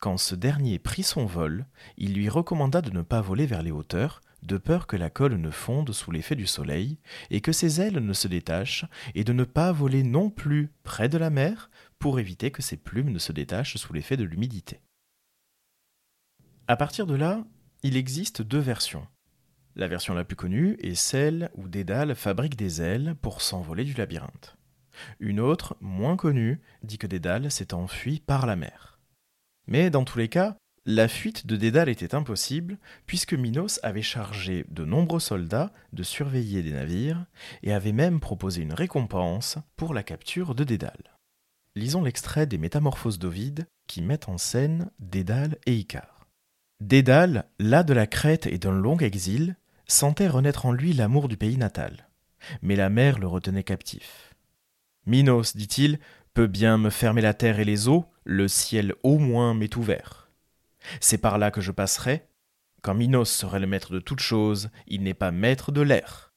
quand 0.00 0.16
ce 0.16 0.34
dernier 0.34 0.78
prit 0.78 1.02
son 1.02 1.26
vol, 1.26 1.66
il 1.98 2.14
lui 2.14 2.30
recommanda 2.30 2.80
de 2.80 2.90
ne 2.90 3.02
pas 3.02 3.20
voler 3.20 3.44
vers 3.44 3.62
les 3.62 3.70
hauteurs, 3.70 4.22
de 4.42 4.56
peur 4.56 4.86
que 4.86 4.96
la 4.96 5.10
colle 5.10 5.34
ne 5.34 5.50
fonde 5.50 5.92
sous 5.92 6.10
l'effet 6.10 6.36
du 6.36 6.46
soleil, 6.46 6.98
et 7.28 7.42
que 7.42 7.52
ses 7.52 7.82
ailes 7.82 7.98
ne 7.98 8.12
se 8.14 8.26
détachent, 8.26 8.86
et 9.14 9.24
de 9.24 9.34
ne 9.34 9.44
pas 9.44 9.72
voler 9.72 10.02
non 10.02 10.30
plus 10.30 10.72
près 10.82 11.10
de 11.10 11.18
la 11.18 11.28
mer, 11.28 11.70
pour 11.98 12.18
éviter 12.18 12.50
que 12.50 12.62
ses 12.62 12.78
plumes 12.78 13.10
ne 13.10 13.18
se 13.18 13.32
détachent 13.32 13.76
sous 13.76 13.92
l'effet 13.92 14.16
de 14.16 14.24
l'humidité. 14.24 14.80
À 16.66 16.76
partir 16.76 17.06
de 17.06 17.14
là, 17.14 17.44
il 17.82 17.96
existe 17.96 18.40
deux 18.40 18.58
versions. 18.58 19.06
La 19.76 19.86
version 19.86 20.14
la 20.14 20.24
plus 20.24 20.36
connue 20.36 20.76
est 20.80 20.94
celle 20.94 21.50
où 21.54 21.68
Dédale 21.68 22.14
fabrique 22.14 22.56
des 22.56 22.80
ailes 22.80 23.16
pour 23.20 23.42
s'envoler 23.42 23.84
du 23.84 23.92
labyrinthe. 23.92 24.56
Une 25.18 25.40
autre, 25.40 25.76
moins 25.80 26.16
connue, 26.16 26.60
dit 26.82 26.98
que 26.98 27.06
Dédale 27.06 27.50
s'est 27.50 27.74
enfui 27.74 28.20
par 28.20 28.46
la 28.46 28.56
mer. 28.56 28.99
Mais 29.70 29.88
dans 29.88 30.04
tous 30.04 30.18
les 30.18 30.28
cas, 30.28 30.56
la 30.84 31.08
fuite 31.08 31.46
de 31.46 31.56
Dédale 31.56 31.88
était 31.88 32.14
impossible, 32.14 32.78
puisque 33.06 33.34
Minos 33.34 33.78
avait 33.82 34.02
chargé 34.02 34.64
de 34.70 34.84
nombreux 34.84 35.20
soldats 35.20 35.72
de 35.92 36.02
surveiller 36.02 36.62
des 36.62 36.72
navires 36.72 37.24
et 37.62 37.72
avait 37.72 37.92
même 37.92 38.18
proposé 38.18 38.62
une 38.62 38.72
récompense 38.72 39.58
pour 39.76 39.94
la 39.94 40.02
capture 40.02 40.54
de 40.54 40.64
Dédale. 40.64 41.16
Lisons 41.76 42.02
l'extrait 42.02 42.46
des 42.46 42.58
Métamorphoses 42.58 43.18
d'Ovide 43.18 43.66
qui 43.86 44.02
mettent 44.02 44.28
en 44.28 44.38
scène 44.38 44.90
Dédale 44.98 45.58
et 45.66 45.76
Icare. 45.76 46.26
Dédale, 46.80 47.48
las 47.58 47.84
de 47.84 47.92
la 47.92 48.06
Crète 48.06 48.46
et 48.46 48.58
d'un 48.58 48.72
long 48.72 48.96
exil, 48.96 49.56
sentait 49.86 50.28
renaître 50.28 50.66
en 50.66 50.72
lui 50.72 50.92
l'amour 50.92 51.28
du 51.28 51.36
pays 51.36 51.58
natal. 51.58 52.08
Mais 52.62 52.74
la 52.74 52.88
mer 52.88 53.18
le 53.18 53.26
retenait 53.26 53.64
captif. 53.64 54.34
Minos, 55.06 55.54
dit-il, 55.56 56.00
peut 56.34 56.46
bien 56.46 56.78
me 56.78 56.90
fermer 56.90 57.20
la 57.20 57.34
terre 57.34 57.60
et 57.60 57.64
les 57.64 57.86
eaux, 57.88 58.06
le 58.24 58.48
ciel 58.48 58.94
au 59.02 59.18
moins 59.18 59.54
m'est 59.54 59.76
ouvert. 59.76 60.30
C'est 61.00 61.18
par 61.18 61.38
là 61.38 61.50
que 61.50 61.60
je 61.60 61.72
passerai. 61.72 62.26
Quand 62.82 62.94
Minos 62.94 63.30
serait 63.30 63.60
le 63.60 63.66
maître 63.66 63.92
de 63.92 64.00
toutes 64.00 64.20
choses, 64.20 64.70
il 64.86 65.02
n'est 65.02 65.14
pas 65.14 65.30
maître 65.30 65.72
de 65.72 65.80
l'air. 65.80 66.32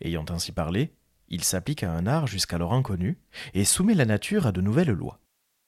Ayant 0.00 0.24
ainsi 0.28 0.52
parlé, 0.52 0.94
il 1.28 1.42
s'applique 1.42 1.82
à 1.82 1.92
un 1.92 2.06
art 2.06 2.26
jusqu'alors 2.26 2.74
inconnu 2.74 3.18
et 3.54 3.64
soumet 3.64 3.94
la 3.94 4.04
nature 4.04 4.46
à 4.46 4.52
de 4.52 4.60
nouvelles 4.60 4.90
lois. 4.90 5.18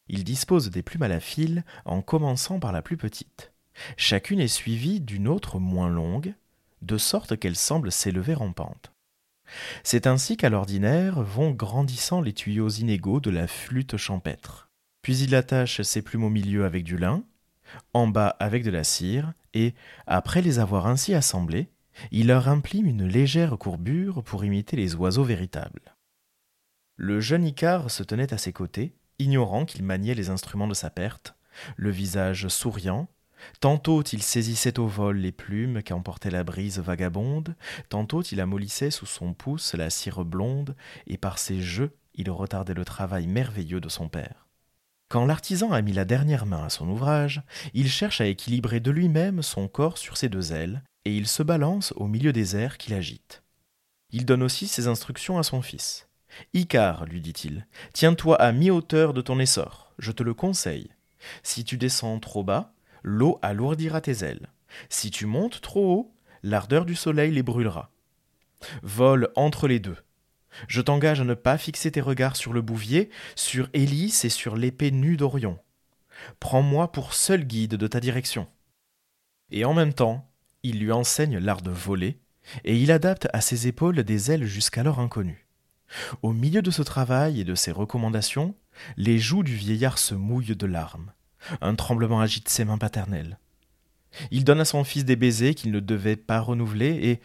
Il 0.08 0.23
dispose 0.23 0.70
des 0.70 0.82
plumes 0.82 1.02
à 1.02 1.08
la 1.08 1.20
file 1.20 1.64
en 1.84 2.02
commençant 2.02 2.61
par 2.61 2.73
la 2.73 2.82
plus 2.82 2.96
petite. 2.96 3.52
Chacune 3.96 4.40
est 4.40 4.49
suivie 4.49 5.00
d'une 5.00 5.26
autre 5.26 5.58
moins 5.58 5.88
longue, 5.88 6.34
de 6.82 6.99
sorte 6.99 7.38
qu'elle 7.38 7.56
semble 7.56 7.90
s'élever 7.90 8.34
en. 8.34 8.52
C'est 9.82 10.06
ainsi 10.06 10.37
qu'à 10.37 10.50
l'ordinaire 10.50 11.23
vont 11.23 11.50
grandissant 11.50 12.20
les 12.20 12.32
tuyaux 12.32 12.68
inégaux 12.68 13.20
de 13.20 13.30
la 13.30 13.46
flûte 13.46 13.96
champêtre. 13.96 14.70
Puis 15.04 15.18
il 15.18 15.34
attache 15.34 15.82
ses 15.82 16.00
plumes 16.00 16.25
au 16.25 16.30
milieu 16.30 16.64
avec 16.64 16.82
du 16.82 16.96
lin, 16.96 17.25
en 17.92 18.08
bas 18.08 18.34
avec 18.40 18.64
de 18.64 18.70
la 18.70 18.84
cire, 18.84 19.34
et, 19.52 19.75
après 20.06 20.40
les 20.40 20.58
avoir 20.58 20.87
ainsi 20.87 21.12
assemblées, 21.12 21.68
il 22.11 22.28
leur 22.28 22.49
imprime 22.49 22.87
une 22.87 23.06
légère 23.06 23.58
courbure 23.58 24.25
pour 24.25 24.46
imiter 24.46 24.76
les 24.76 24.94
oiseaux 24.94 25.23
véritables. 25.23 25.94
Le 26.96 27.20
jeune 27.20 27.44
Icare 27.44 27.90
se 27.90 28.02
tenait 28.02 28.32
à 28.32 28.38
ses 28.38 28.54
côtés, 28.54 28.94
ignorant 29.18 29.66
qu'il 29.66 29.84
maniait 29.84 30.14
les 30.14 30.30
instruments 30.30 30.68
de 30.68 30.75
sa 30.75 30.88
perte, 30.88 31.34
le 31.76 31.90
visage 31.90 32.49
souriant, 32.49 33.06
Tantôt 33.61 34.02
il 34.02 34.23
saisissait 34.23 34.78
au 34.78 34.87
vol 34.87 35.18
les 35.18 35.32
plumes 35.32 35.82
qu'emportait 35.82 36.30
la 36.30 36.44
brise 36.44 36.78
vagabonde, 36.78 37.54
tantôt 37.90 38.23
il 38.23 38.40
amollissait 38.40 38.90
sous 38.90 39.04
son 39.04 39.34
pouce 39.34 39.75
la 39.75 39.90
cire 39.90 40.25
blonde, 40.25 40.75
et 41.06 41.18
par 41.18 41.38
ses 41.38 41.61
jeux 41.61 41.94
il 42.14 42.30
retardait 42.30 42.73
le 42.73 42.87
travail 42.87 43.26
merveilleux 43.26 43.82
de 43.82 43.90
son 43.90 44.08
père. 44.08 44.44
Quand 45.14 45.26
l'artisan 45.26 45.71
a 45.71 45.80
mis 45.80 45.92
la 45.92 46.04
dernière 46.04 46.44
main 46.44 46.64
à 46.64 46.71
son 46.71 46.88
ouvrage, 46.88 47.42
il 47.73 47.88
cherche 47.88 48.21
à 48.21 48.26
équilibrer 48.26 48.80
de 48.80 48.90
lui-même 48.90 49.42
son 49.42 49.68
corps 49.68 49.97
sur 49.97 50.16
ses 50.16 50.28
deux 50.28 50.52
ailes, 50.52 50.83
et 51.04 51.16
il 51.16 51.28
se 51.28 51.44
balance 51.44 51.94
au 51.94 52.09
milieu 52.09 52.33
des 52.33 52.56
airs 52.56 52.78
qu'il 52.78 52.94
agite. 52.94 53.44
Il 54.11 54.26
donne 54.26 54.42
aussi 54.42 54.66
ses 54.66 54.88
instructions 54.88 55.38
à 55.38 55.44
son 55.44 55.62
fils. 55.62 56.09
Icare, 56.52 57.04
lui 57.04 57.21
dit-il, 57.21 57.64
tiens-toi 57.92 58.35
à 58.42 58.50
mi-hauteur 58.50 59.14
de 59.14 59.21
ton 59.21 59.38
essor, 59.38 59.92
je 60.00 60.11
te 60.11 60.25
le 60.25 60.35
conseille. 60.35 60.90
Si 61.44 61.62
tu 61.62 61.76
descends 61.76 62.18
trop 62.18 62.42
bas, 62.42 62.73
l'eau 63.04 63.38
alourdira 63.40 64.00
tes 64.00 64.25
ailes. 64.25 64.49
Si 64.88 65.12
tu 65.12 65.26
montes 65.26 65.61
trop 65.61 65.92
haut, 65.92 66.14
l'ardeur 66.42 66.85
du 66.85 66.97
soleil 66.97 67.30
les 67.30 67.44
brûlera. 67.44 67.92
Vole 68.83 69.28
entre 69.37 69.68
les 69.68 69.78
deux. 69.78 69.99
Je 70.68 70.80
t'engage 70.80 71.20
à 71.20 71.25
ne 71.25 71.34
pas 71.34 71.58
fixer 71.58 71.90
tes 71.90 72.00
regards 72.00 72.37
sur 72.37 72.52
le 72.52 72.62
bouvier, 72.62 73.11
sur 73.34 73.68
Hélice 73.73 74.25
et 74.25 74.30
sur 74.30 74.56
l'épée 74.56 74.90
nue 74.90 75.16
d'Orion. 75.16 75.58
Prends-moi 76.40 76.92
pour 76.92 77.14
seul 77.14 77.44
guide 77.44 77.75
de 77.75 77.87
ta 77.87 78.00
direction. 78.00 78.49
Et 79.50 79.64
en 79.64 79.75
même 79.75 79.94
temps, 79.94 80.30
il 80.62 80.78
lui 80.78 80.92
enseigne 80.92 81.38
l'art 81.38 81.62
de 81.62 81.70
voler, 81.70 82.18
et 82.64 82.76
il 82.76 82.90
adapte 82.90 83.28
à 83.32 83.40
ses 83.40 83.66
épaules 83.66 84.02
des 84.02 84.30
ailes 84.30 84.44
jusqu'alors 84.44 85.00
inconnues. 85.00 85.46
Au 86.23 86.32
milieu 86.32 86.62
de 86.62 86.70
ce 86.70 86.82
travail 86.82 87.40
et 87.40 87.44
de 87.44 87.54
ces 87.54 87.70
recommandations, 87.70 88.54
les 88.96 89.18
joues 89.18 89.42
du 89.42 89.54
vieillard 89.54 89.99
se 89.99 90.14
mouillent 90.14 90.56
de 90.56 90.66
larmes. 90.66 91.12
Un 91.61 91.75
tremblement 91.75 92.20
agite 92.20 92.49
ses 92.49 92.64
mains 92.64 92.78
paternelles. 92.78 93.38
Il 94.30 94.44
donne 94.44 94.61
à 94.61 94.64
son 94.64 94.84
fils 94.84 95.04
des 95.04 95.16
baisers 95.16 95.54
qu'il 95.54 95.73
ne 95.73 95.80
devait 95.80 96.16
pas 96.16 96.40
renouveler, 96.40 97.08
et, 97.08 97.20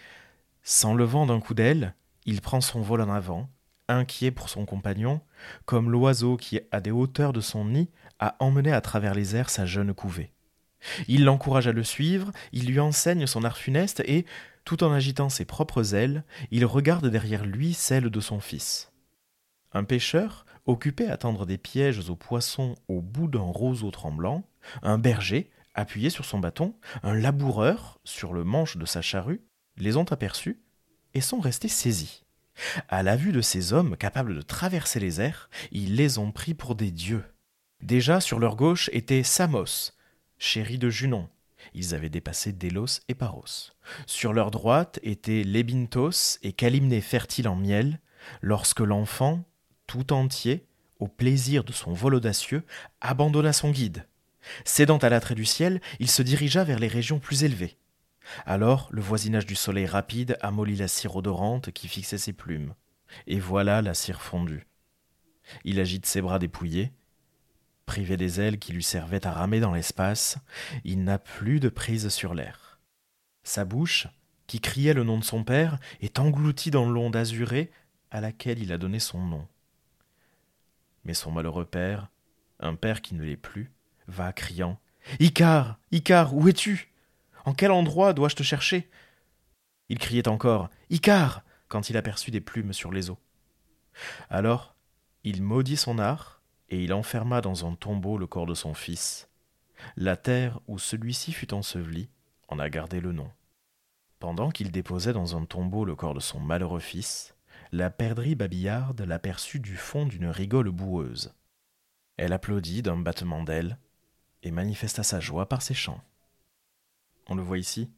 s'enlevant 0.63 1.25
d'un 1.25 1.39
coup 1.39 1.53
d'aile, 1.53 1.95
il 2.29 2.41
prend 2.41 2.61
son 2.61 2.81
vol 2.81 3.01
en 3.01 3.09
avant, 3.09 3.49
inquiet 3.87 4.29
pour 4.29 4.49
son 4.49 4.63
compagnon, 4.63 5.19
comme 5.65 5.89
l'oiseau 5.89 6.37
qui, 6.37 6.59
à 6.71 6.79
des 6.79 6.91
hauteurs 6.91 7.33
de 7.33 7.41
son 7.41 7.65
nid, 7.65 7.89
a 8.19 8.35
emmené 8.39 8.71
à 8.71 8.81
travers 8.81 9.15
les 9.15 9.35
airs 9.35 9.49
sa 9.49 9.65
jeune 9.65 9.95
couvée. 9.95 10.31
Il 11.07 11.25
l'encourage 11.25 11.67
à 11.67 11.71
le 11.71 11.83
suivre, 11.83 12.31
il 12.53 12.67
lui 12.67 12.79
enseigne 12.79 13.25
son 13.25 13.43
art 13.43 13.57
funeste 13.57 14.03
et, 14.05 14.27
tout 14.63 14.83
en 14.83 14.93
agitant 14.93 15.29
ses 15.29 15.43
propres 15.43 15.95
ailes, 15.95 16.23
il 16.51 16.65
regarde 16.65 17.07
derrière 17.07 17.45
lui 17.47 17.73
celles 17.73 18.11
de 18.11 18.19
son 18.19 18.39
fils. 18.39 18.91
Un 19.73 19.83
pêcheur, 19.83 20.45
occupé 20.67 21.07
à 21.09 21.17
tendre 21.17 21.47
des 21.47 21.57
pièges 21.57 22.07
aux 22.11 22.15
poissons 22.15 22.75
au 22.87 23.01
bout 23.01 23.27
d'un 23.27 23.39
roseau 23.39 23.89
tremblant, 23.89 24.43
un 24.83 24.99
berger, 24.99 25.49
appuyé 25.73 26.11
sur 26.11 26.25
son 26.25 26.37
bâton, 26.37 26.75
un 27.01 27.15
laboureur, 27.15 27.99
sur 28.03 28.33
le 28.33 28.43
manche 28.43 28.77
de 28.77 28.85
sa 28.85 29.01
charrue, 29.01 29.41
les 29.77 29.97
ont 29.97 30.03
aperçus 30.03 30.61
et 31.13 31.21
sont 31.21 31.39
restés 31.39 31.67
saisis. 31.67 32.23
À 32.87 33.03
la 33.03 33.15
vue 33.15 33.31
de 33.31 33.41
ces 33.41 33.73
hommes 33.73 33.95
capables 33.95 34.35
de 34.35 34.41
traverser 34.41 34.99
les 34.99 35.21
airs, 35.21 35.49
ils 35.71 35.95
les 35.95 36.17
ont 36.17 36.31
pris 36.31 36.53
pour 36.53 36.75
des 36.75 36.91
dieux. 36.91 37.23
Déjà 37.81 38.19
sur 38.19 38.39
leur 38.39 38.55
gauche 38.55 38.89
était 38.93 39.23
Samos, 39.23 39.93
chéri 40.37 40.77
de 40.77 40.89
Junon. 40.89 41.29
Ils 41.73 41.95
avaient 41.95 42.09
dépassé 42.09 42.51
Délos 42.51 43.01
et 43.07 43.15
Paros. 43.15 43.71
Sur 44.05 44.33
leur 44.33 44.51
droite 44.51 44.99
étaient 45.03 45.43
Lébinthos 45.43 46.39
et 46.41 46.53
Calimné 46.53 47.01
fertile 47.01 47.47
en 47.47 47.55
miel, 47.55 47.99
lorsque 48.41 48.79
l'enfant, 48.79 49.43
tout 49.87 50.13
entier, 50.13 50.65
au 50.99 51.07
plaisir 51.07 51.63
de 51.63 51.71
son 51.71 51.93
vol 51.93 52.15
audacieux, 52.15 52.63
abandonna 53.01 53.53
son 53.53 53.71
guide. 53.71 54.05
Cédant 54.65 54.97
à 54.97 55.09
l'attrait 55.09 55.35
du 55.35 55.45
ciel, 55.45 55.81
il 55.99 56.09
se 56.09 56.21
dirigea 56.21 56.63
vers 56.63 56.79
les 56.79 56.87
régions 56.87 57.19
plus 57.19 57.43
élevées. 57.43 57.77
Alors 58.45 58.87
le 58.91 59.01
voisinage 59.01 59.45
du 59.45 59.55
soleil 59.55 59.85
rapide 59.85 60.37
amollit 60.41 60.75
la 60.75 60.87
cire 60.87 61.15
odorante 61.15 61.71
qui 61.71 61.87
fixait 61.87 62.17
ses 62.17 62.33
plumes. 62.33 62.73
Et 63.27 63.39
voilà 63.39 63.81
la 63.81 63.93
cire 63.93 64.21
fondue. 64.21 64.67
Il 65.63 65.79
agite 65.79 66.05
ses 66.05 66.21
bras 66.21 66.39
dépouillés. 66.39 66.91
Privé 67.85 68.17
des 68.17 68.39
ailes 68.39 68.59
qui 68.59 68.71
lui 68.71 68.83
servaient 68.83 69.25
à 69.25 69.31
ramer 69.31 69.59
dans 69.59 69.73
l'espace, 69.73 70.37
il 70.83 71.03
n'a 71.03 71.17
plus 71.17 71.59
de 71.59 71.69
prise 71.69 72.09
sur 72.09 72.35
l'air. 72.35 72.79
Sa 73.43 73.65
bouche, 73.65 74.07
qui 74.45 74.59
criait 74.59 74.93
le 74.93 75.03
nom 75.03 75.17
de 75.17 75.23
son 75.23 75.43
père, 75.43 75.79
est 76.01 76.19
engloutie 76.19 76.69
dans 76.69 76.87
l'onde 76.87 77.15
azurée 77.15 77.71
à 78.11 78.21
laquelle 78.21 78.61
il 78.61 78.71
a 78.71 78.77
donné 78.77 78.99
son 78.99 79.19
nom. 79.19 79.47
Mais 81.03 81.15
son 81.15 81.31
malheureux 81.31 81.65
père, 81.65 82.09
un 82.59 82.75
père 82.75 83.01
qui 83.01 83.15
ne 83.15 83.23
l'est 83.23 83.37
plus, 83.37 83.71
va 84.07 84.33
criant 84.33 84.79
Icare, 85.19 85.79
Icare, 85.91 86.35
où 86.35 86.47
es-tu? 86.47 86.91
En 87.45 87.53
quel 87.53 87.71
endroit 87.71 88.13
dois-je 88.13 88.35
te 88.35 88.43
chercher? 88.43 88.89
Il 89.89 89.97
criait 89.97 90.27
encore 90.27 90.69
Icare 90.89 91.43
quand 91.67 91.89
il 91.89 91.97
aperçut 91.97 92.31
des 92.31 92.41
plumes 92.41 92.73
sur 92.73 92.91
les 92.91 93.09
eaux. 93.09 93.19
Alors, 94.29 94.75
il 95.23 95.41
maudit 95.41 95.77
son 95.77 95.99
art, 95.99 96.41
et 96.69 96.83
il 96.83 96.93
enferma 96.93 97.41
dans 97.41 97.65
un 97.65 97.75
tombeau 97.75 98.17
le 98.17 98.27
corps 98.27 98.45
de 98.45 98.53
son 98.53 98.73
fils. 98.73 99.29
La 99.95 100.15
terre 100.15 100.59
où 100.67 100.77
celui-ci 100.77 101.31
fut 101.31 101.53
enseveli 101.53 102.09
en 102.47 102.59
a 102.59 102.69
gardé 102.69 102.99
le 102.99 103.11
nom. 103.11 103.31
Pendant 104.19 104.51
qu'il 104.51 104.71
déposait 104.71 105.13
dans 105.13 105.37
un 105.37 105.45
tombeau 105.45 105.85
le 105.85 105.95
corps 105.95 106.13
de 106.13 106.19
son 106.19 106.39
malheureux 106.39 106.79
fils, 106.79 107.35
la 107.71 107.89
perdrix 107.89 108.35
babillarde 108.35 109.01
l'aperçut 109.01 109.59
du 109.59 109.77
fond 109.77 110.05
d'une 110.05 110.27
rigole 110.27 110.69
boueuse. 110.69 111.33
Elle 112.17 112.33
applaudit 112.33 112.81
d'un 112.81 112.97
battement 112.97 113.43
d'ailes 113.43 113.77
et 114.43 114.51
manifesta 114.51 115.03
sa 115.03 115.19
joie 115.19 115.47
par 115.47 115.61
ses 115.61 115.73
chants. 115.73 116.01
On 117.29 117.35
le 117.35 117.43
voit 117.43 117.59
ici, 117.59 117.91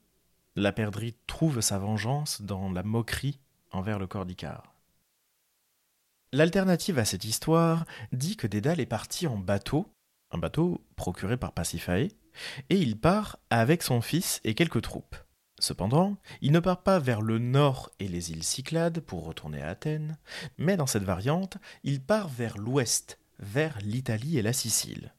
la 0.57 0.73
perdrix 0.73 1.15
trouve 1.25 1.61
sa 1.61 1.79
vengeance 1.79 2.41
dans 2.41 2.69
la 2.69 2.83
moquerie 2.83 3.39
envers 3.71 3.97
le 3.97 4.05
corps 4.05 4.25
d'Icare. 4.25 4.75
L'alternative 6.33 6.99
à 6.99 7.05
cette 7.05 7.23
histoire 7.23 7.85
dit 8.11 8.35
que 8.35 8.45
Dédale 8.45 8.81
est 8.81 8.85
parti 8.85 9.27
en 9.27 9.37
bateau, 9.37 9.87
un 10.31 10.37
bateau 10.37 10.85
procuré 10.97 11.37
par 11.37 11.53
Pasiphae, 11.53 12.09
et 12.69 12.77
il 12.77 12.99
part 12.99 13.39
avec 13.49 13.83
son 13.83 14.01
fils 14.01 14.41
et 14.43 14.53
quelques 14.53 14.81
troupes. 14.81 15.15
Cependant, 15.59 16.17
il 16.41 16.51
ne 16.51 16.59
part 16.59 16.83
pas 16.83 16.99
vers 16.99 17.21
le 17.21 17.39
nord 17.39 17.89
et 17.99 18.09
les 18.09 18.31
îles 18.31 18.43
Cyclades 18.43 18.99
pour 18.99 19.25
retourner 19.25 19.61
à 19.61 19.69
Athènes, 19.69 20.17
mais 20.57 20.75
dans 20.75 20.87
cette 20.87 21.03
variante, 21.03 21.57
il 21.83 22.01
part 22.01 22.27
vers 22.27 22.57
l'ouest, 22.57 23.17
vers 23.39 23.77
l'Italie 23.81 24.37
et 24.37 24.41
la 24.41 24.53
Sicile. 24.53 25.13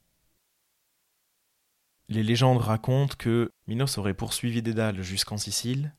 Les 2.09 2.23
légendes 2.23 2.57
racontent 2.57 3.15
que 3.17 3.51
Minos 3.67 3.97
aurait 3.97 4.13
poursuivi 4.13 4.61
Dédale 4.61 5.01
jusqu'en 5.01 5.37
Sicile, 5.37 5.93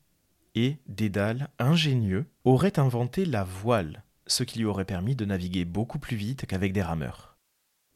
et 0.53 0.77
Dédale, 0.87 1.49
ingénieux, 1.59 2.25
aurait 2.43 2.79
inventé 2.79 3.25
la 3.25 3.43
voile, 3.43 4.03
ce 4.27 4.43
qui 4.43 4.59
lui 4.59 4.65
aurait 4.65 4.85
permis 4.85 5.15
de 5.15 5.25
naviguer 5.25 5.65
beaucoup 5.65 5.99
plus 5.99 6.15
vite 6.15 6.45
qu'avec 6.45 6.73
des 6.73 6.81
rameurs. 6.81 7.37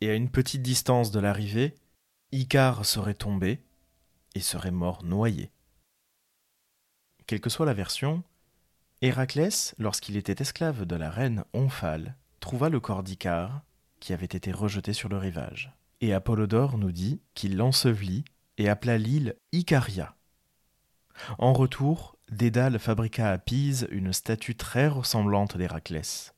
Et 0.01 0.09
à 0.09 0.15
une 0.15 0.29
petite 0.29 0.61
distance 0.61 1.11
de 1.11 1.19
l'arrivée, 1.19 1.75
Icare 2.31 2.85
serait 2.85 3.13
tombé 3.13 3.63
et 4.35 4.39
serait 4.39 4.71
mort 4.71 5.03
noyé. 5.03 5.51
Quelle 7.27 7.41
que 7.41 7.49
soit 7.49 7.65
la 7.65 7.73
version, 7.73 8.23
Héraclès, 9.01 9.75
lorsqu'il 9.77 10.17
était 10.17 10.41
esclave 10.41 10.85
de 10.85 10.95
la 10.95 11.09
reine 11.09 11.45
Omphale, 11.53 12.17
trouva 12.39 12.69
le 12.69 12.79
corps 12.79 13.03
d'Icare 13.03 13.61
qui 13.99 14.13
avait 14.13 14.25
été 14.25 14.51
rejeté 14.51 14.93
sur 14.93 15.09
le 15.09 15.17
rivage. 15.17 15.71
Et 16.01 16.13
Apollodore 16.13 16.77
nous 16.77 16.91
dit 16.91 17.21
qu'il 17.33 17.57
l'ensevelit 17.57 18.23
et 18.57 18.69
appela 18.69 18.97
l'île 18.97 19.35
Icaria. 19.51 20.15
En 21.37 21.53
retour, 21.53 22.17
Dédale 22.31 22.79
fabriqua 22.79 23.31
à 23.31 23.37
Pise 23.37 23.87
une 23.91 24.13
statue 24.13 24.55
très 24.55 24.87
ressemblante 24.87 25.57
d'Héraclès. 25.57 26.33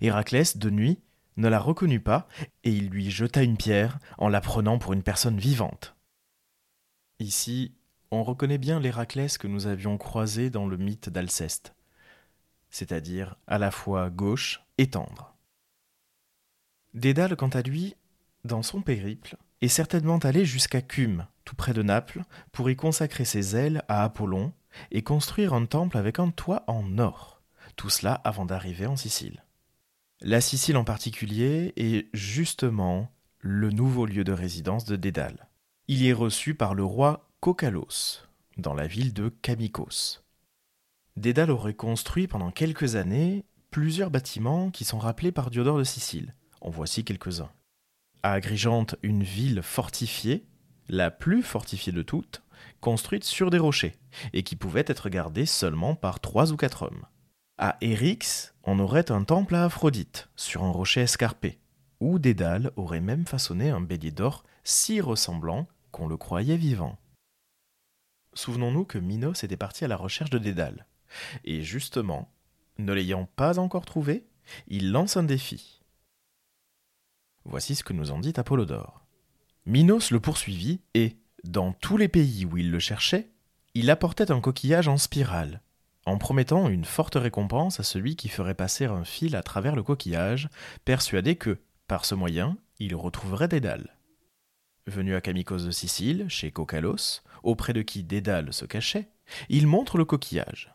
Héraclès, 0.00 0.56
de 0.56 0.70
nuit, 0.70 0.98
ne 1.36 1.48
la 1.48 1.58
reconnut 1.58 2.00
pas 2.00 2.28
et 2.64 2.70
il 2.70 2.88
lui 2.88 3.10
jeta 3.10 3.42
une 3.42 3.56
pierre 3.56 3.98
en 4.18 4.28
la 4.28 4.40
prenant 4.40 4.78
pour 4.78 4.92
une 4.92 5.02
personne 5.02 5.38
vivante. 5.38 5.96
Ici, 7.18 7.74
on 8.10 8.22
reconnaît 8.22 8.58
bien 8.58 8.80
l'Héraclès 8.80 9.38
que 9.38 9.46
nous 9.46 9.66
avions 9.66 9.98
croisé 9.98 10.50
dans 10.50 10.66
le 10.66 10.76
mythe 10.76 11.10
d'Alceste, 11.10 11.74
c'est-à-dire 12.70 13.36
à 13.46 13.58
la 13.58 13.70
fois 13.70 14.10
gauche 14.10 14.62
et 14.78 14.88
tendre. 14.88 15.36
Dédale, 16.94 17.36
quant 17.36 17.48
à 17.48 17.62
lui, 17.62 17.94
dans 18.44 18.62
son 18.62 18.82
périple, 18.82 19.36
est 19.60 19.68
certainement 19.68 20.18
allé 20.18 20.44
jusqu'à 20.44 20.80
Cume, 20.80 21.26
tout 21.44 21.54
près 21.54 21.72
de 21.72 21.82
Naples, 21.82 22.22
pour 22.52 22.70
y 22.70 22.76
consacrer 22.76 23.24
ses 23.24 23.56
ailes 23.56 23.82
à 23.88 24.04
Apollon 24.04 24.52
et 24.90 25.02
construire 25.02 25.52
un 25.52 25.66
temple 25.66 25.98
avec 25.98 26.18
un 26.18 26.30
toit 26.30 26.64
en 26.66 26.98
or, 26.98 27.42
tout 27.76 27.90
cela 27.90 28.14
avant 28.14 28.46
d'arriver 28.46 28.86
en 28.86 28.96
Sicile. 28.96 29.44
La 30.20 30.40
Sicile 30.40 30.76
en 30.76 30.84
particulier 30.84 31.72
est 31.76 32.08
justement 32.14 33.10
le 33.38 33.70
nouveau 33.70 34.06
lieu 34.06 34.24
de 34.24 34.32
résidence 34.32 34.84
de 34.84 34.96
Dédale. 34.96 35.48
Il 35.88 36.02
y 36.02 36.08
est 36.08 36.14
reçu 36.14 36.54
par 36.54 36.74
le 36.74 36.84
roi 36.84 37.28
Cocalos, 37.40 38.26
dans 38.58 38.74
la 38.74 38.86
ville 38.86 39.12
de 39.12 39.28
Camicos. 39.28 40.22
Dédale 41.16 41.50
aurait 41.50 41.74
construit 41.74 42.28
pendant 42.28 42.50
quelques 42.50 42.96
années 42.96 43.44
plusieurs 43.70 44.10
bâtiments 44.10 44.70
qui 44.70 44.84
sont 44.84 44.98
rappelés 44.98 45.32
par 45.32 45.50
Diodore 45.50 45.78
de 45.78 45.84
Sicile. 45.84 46.34
En 46.60 46.70
voici 46.70 47.04
quelques-uns 47.04 47.50
à 48.22 48.32
Agrigente 48.32 48.96
une 49.02 49.22
ville 49.22 49.62
fortifiée, 49.62 50.46
la 50.88 51.10
plus 51.10 51.42
fortifiée 51.42 51.92
de 51.92 52.02
toutes, 52.02 52.42
construite 52.80 53.24
sur 53.24 53.50
des 53.50 53.58
rochers, 53.58 53.96
et 54.32 54.42
qui 54.42 54.56
pouvait 54.56 54.84
être 54.86 55.08
gardée 55.08 55.46
seulement 55.46 55.94
par 55.94 56.20
trois 56.20 56.52
ou 56.52 56.56
quatre 56.56 56.82
hommes. 56.82 57.06
À 57.58 57.76
Érix, 57.80 58.54
on 58.64 58.78
aurait 58.78 59.10
un 59.10 59.24
temple 59.24 59.54
à 59.54 59.64
Aphrodite, 59.64 60.28
sur 60.36 60.64
un 60.64 60.70
rocher 60.70 61.02
escarpé, 61.02 61.58
où 62.00 62.18
Dédale 62.18 62.72
aurait 62.76 63.00
même 63.00 63.26
façonné 63.26 63.70
un 63.70 63.80
bélier 63.80 64.10
d'or 64.10 64.44
si 64.64 65.00
ressemblant 65.00 65.66
qu'on 65.90 66.08
le 66.08 66.16
croyait 66.16 66.56
vivant. 66.56 66.98
Souvenons-nous 68.34 68.84
que 68.84 68.98
Minos 68.98 69.44
était 69.44 69.56
parti 69.56 69.84
à 69.84 69.88
la 69.88 69.96
recherche 69.96 70.30
de 70.30 70.38
Dédale, 70.38 70.86
et 71.44 71.62
justement, 71.62 72.32
ne 72.78 72.92
l'ayant 72.92 73.26
pas 73.36 73.58
encore 73.58 73.84
trouvé, 73.84 74.26
il 74.68 74.92
lance 74.92 75.16
un 75.16 75.22
défi. 75.22 75.79
Voici 77.44 77.74
ce 77.74 77.84
que 77.84 77.92
nous 77.92 78.10
en 78.10 78.18
dit 78.18 78.32
Apollodore. 78.36 79.04
Minos 79.66 80.10
le 80.10 80.20
poursuivit 80.20 80.80
et, 80.94 81.16
dans 81.44 81.72
tous 81.72 81.96
les 81.96 82.08
pays 82.08 82.44
où 82.44 82.56
il 82.56 82.70
le 82.70 82.78
cherchait, 82.78 83.30
il 83.74 83.90
apportait 83.90 84.30
un 84.30 84.40
coquillage 84.40 84.88
en 84.88 84.96
spirale, 84.96 85.62
en 86.06 86.18
promettant 86.18 86.68
une 86.68 86.84
forte 86.84 87.14
récompense 87.14 87.80
à 87.80 87.82
celui 87.82 88.16
qui 88.16 88.28
ferait 88.28 88.54
passer 88.54 88.86
un 88.86 89.04
fil 89.04 89.36
à 89.36 89.42
travers 89.42 89.76
le 89.76 89.82
coquillage, 89.82 90.48
persuadé 90.84 91.36
que, 91.36 91.58
par 91.86 92.04
ce 92.04 92.14
moyen, 92.14 92.56
il 92.78 92.94
retrouverait 92.94 93.48
Dédale. 93.48 93.96
Venu 94.86 95.14
à 95.14 95.20
Camicos 95.20 95.58
de 95.58 95.70
Sicile, 95.70 96.26
chez 96.28 96.50
Cocalos, 96.50 97.22
auprès 97.42 97.72
de 97.72 97.82
qui 97.82 98.02
Dédale 98.02 98.52
se 98.52 98.64
cachait, 98.64 99.08
il 99.48 99.66
montre 99.66 99.98
le 99.98 100.04
coquillage. 100.04 100.74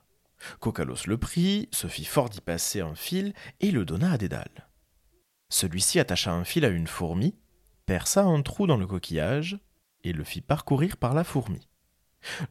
Cocalos 0.59 1.07
le 1.07 1.17
prit, 1.17 1.69
se 1.71 1.87
fit 1.87 2.05
fort 2.05 2.29
d'y 2.29 2.41
passer 2.41 2.81
un 2.81 2.95
fil 2.95 3.33
et 3.59 3.71
le 3.71 3.83
donna 3.83 4.11
à 4.11 4.17
Dédale. 4.17 4.67
Celui-ci 5.55 6.01
attacha 6.01 6.33
un 6.33 6.43
fil 6.43 6.65
à 6.65 6.67
une 6.67 6.85
fourmi, 6.85 7.33
perça 7.85 8.25
un 8.25 8.41
trou 8.41 8.67
dans 8.67 8.75
le 8.75 8.85
coquillage 8.85 9.57
et 10.03 10.11
le 10.11 10.25
fit 10.25 10.41
parcourir 10.41 10.97
par 10.97 11.13
la 11.13 11.23
fourmi. 11.23 11.69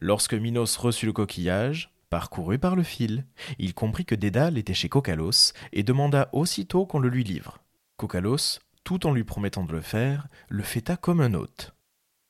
Lorsque 0.01 0.33
Minos 0.33 0.75
reçut 0.77 1.05
le 1.05 1.13
coquillage, 1.13 1.93
parcouru 2.09 2.57
par 2.57 2.75
le 2.75 2.81
fil, 2.81 3.27
il 3.59 3.75
comprit 3.75 4.05
que 4.05 4.15
Dédale 4.15 4.57
était 4.57 4.73
chez 4.73 4.89
Cocalos 4.89 5.53
et 5.71 5.83
demanda 5.83 6.29
aussitôt 6.33 6.87
qu'on 6.87 6.97
le 6.97 7.09
lui 7.09 7.23
livre. 7.23 7.59
Cocalos, 7.97 8.57
tout 8.83 9.05
en 9.05 9.13
lui 9.13 9.23
promettant 9.23 9.65
de 9.65 9.73
le 9.73 9.81
faire, 9.81 10.27
le 10.49 10.63
fêta 10.63 10.97
comme 10.97 11.21
un 11.21 11.35
hôte. 11.35 11.75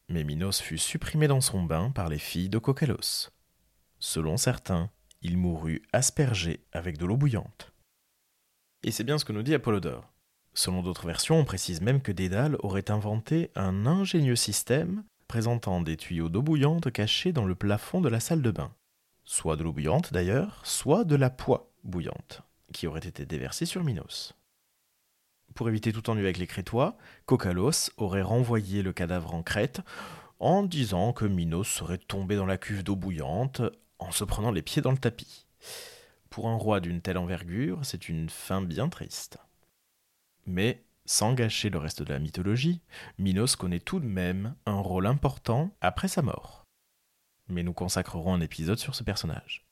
Mais 0.10 0.26
Minos 0.26 0.60
fut 0.60 0.78
supprimé 0.78 1.30
dans 1.30 1.40
son 1.40 1.64
bain 1.64 1.90
par 1.92 2.10
les 2.10 2.20
filles 2.20 2.50
de 2.50 2.58
Cocalos. 2.58 3.30
Selon 4.00 4.36
certains, 4.36 4.90
il 5.22 5.38
mourut 5.38 5.84
aspergé 5.94 6.66
avec 6.74 6.98
de 6.98 7.06
l'eau 7.06 7.16
bouillante. 7.16 7.72
Et 8.84 8.92
c'est 8.92 9.06
bien 9.06 9.18
ce 9.18 9.24
que 9.24 9.32
nous 9.32 9.42
dit 9.42 9.56
Apollodore. 9.56 10.12
Selon 10.58 10.82
d'autres 10.82 11.06
versions, 11.06 11.38
on 11.38 11.44
précise 11.44 11.82
même 11.82 12.02
que 12.02 12.14
Dédale 12.14 12.56
aurait 12.60 12.90
inventé 12.90 13.52
un 13.56 13.86
ingénieux 13.86 14.38
système 14.38 15.04
présentant 15.28 15.82
des 15.82 15.98
tuyaux 15.98 16.30
d'eau 16.30 16.42
bouillante 16.42 16.90
cachés 16.92 17.34
dans 17.34 17.46
le 17.46 17.56
plafond 17.56 18.00
de 18.00 18.08
la 18.08 18.22
salle 18.22 18.42
de 18.42 18.52
bain. 18.52 18.74
Soit 19.26 19.58
de 19.58 19.64
l'eau 19.64 19.74
bouillante 19.74 20.14
d'ailleurs, 20.14 20.62
soit 20.64 21.04
de 21.04 21.18
la 21.18 21.30
poix 21.30 21.74
bouillante, 21.84 22.42
qui 22.74 22.88
aurait 22.88 23.02
été 23.02 23.26
déversée 23.26 23.66
sur 23.66 23.84
Minos. 23.84 24.34
Pour 25.56 25.68
éviter 25.68 25.92
tout 25.92 26.10
ennui 26.10 26.24
avec 26.24 26.38
les 26.38 26.48
Crétois, 26.48 26.96
Cocalos 27.26 27.92
aurait 27.98 28.22
renvoyé 28.22 28.82
le 28.82 28.94
cadavre 28.94 29.34
en 29.34 29.44
Crète 29.44 29.82
en 30.40 30.64
disant 30.64 31.12
que 31.12 31.26
Minos 31.26 31.68
serait 31.68 31.98
tombé 31.98 32.38
dans 32.38 32.46
la 32.46 32.58
cuve 32.58 32.84
d'eau 32.84 32.96
bouillante 32.96 33.62
en 34.00 34.12
se 34.12 34.24
prenant 34.24 34.52
les 34.52 34.62
pieds 34.62 34.82
dans 34.82 34.92
le 34.92 34.98
tapis. 34.98 35.48
Pour 36.30 36.48
un 36.48 36.56
roi 36.56 36.80
d'une 36.80 37.02
telle 37.02 37.18
envergure, 37.18 37.80
c'est 37.84 38.08
une 38.08 38.30
fin 38.30 38.62
bien 38.62 38.88
triste. 38.88 39.38
Mais 40.46 40.84
sans 41.06 41.34
gâcher 41.34 41.70
le 41.70 41.78
reste 41.78 42.04
de 42.04 42.14
la 42.14 42.20
mythologie, 42.20 42.82
Minos 43.20 43.56
connaît 43.56 43.80
tout 43.80 44.00
de 44.00 44.06
même 44.06 44.56
un 44.66 44.80
rôle 44.80 45.06
important 45.06 45.76
après 45.82 46.08
sa 46.08 46.22
mort. 46.22 46.66
Mais 47.48 47.64
nous 47.64 47.74
consacrerons 47.74 48.34
un 48.34 48.42
épisode 48.42 48.80
sur 48.80 48.96
ce 48.96 49.04
personnage. 49.04 49.66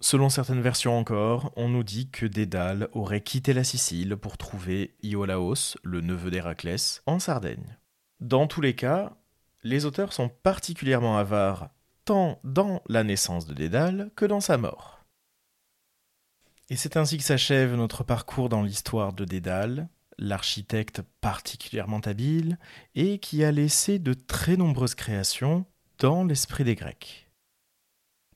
Selon 0.00 0.28
certaines 0.28 0.60
versions 0.60 0.98
encore, 0.98 1.52
on 1.54 1.68
nous 1.68 1.84
dit 1.84 2.10
que 2.10 2.26
Dédale 2.26 2.88
aurait 2.92 3.20
quitté 3.20 3.52
la 3.52 3.62
Sicile 3.62 4.16
pour 4.16 4.36
trouver 4.36 4.96
Iolaos, 5.04 5.76
le 5.84 6.00
neveu 6.00 6.32
d'Héraclès, 6.32 7.02
en 7.06 7.20
Sardaigne. 7.20 7.78
Dans 8.18 8.48
tous 8.48 8.60
les 8.60 8.74
cas, 8.74 9.16
les 9.62 9.84
auteurs 9.84 10.12
sont 10.12 10.28
particulièrement 10.28 11.18
avares 11.18 11.68
tant 12.04 12.40
dans 12.42 12.82
la 12.88 13.04
naissance 13.04 13.46
de 13.46 13.54
Dédale 13.54 14.10
que 14.16 14.24
dans 14.24 14.40
sa 14.40 14.58
mort. 14.58 15.01
Et 16.72 16.76
c'est 16.76 16.96
ainsi 16.96 17.18
que 17.18 17.22
s'achève 17.22 17.74
notre 17.74 18.02
parcours 18.02 18.48
dans 18.48 18.62
l'histoire 18.62 19.12
de 19.12 19.26
Dédale, 19.26 19.90
l'architecte 20.16 21.02
particulièrement 21.20 22.00
habile 22.00 22.58
et 22.94 23.18
qui 23.18 23.44
a 23.44 23.52
laissé 23.52 23.98
de 23.98 24.14
très 24.14 24.56
nombreuses 24.56 24.94
créations 24.94 25.66
dans 25.98 26.24
l'esprit 26.24 26.64
des 26.64 26.74
Grecs. 26.74 27.28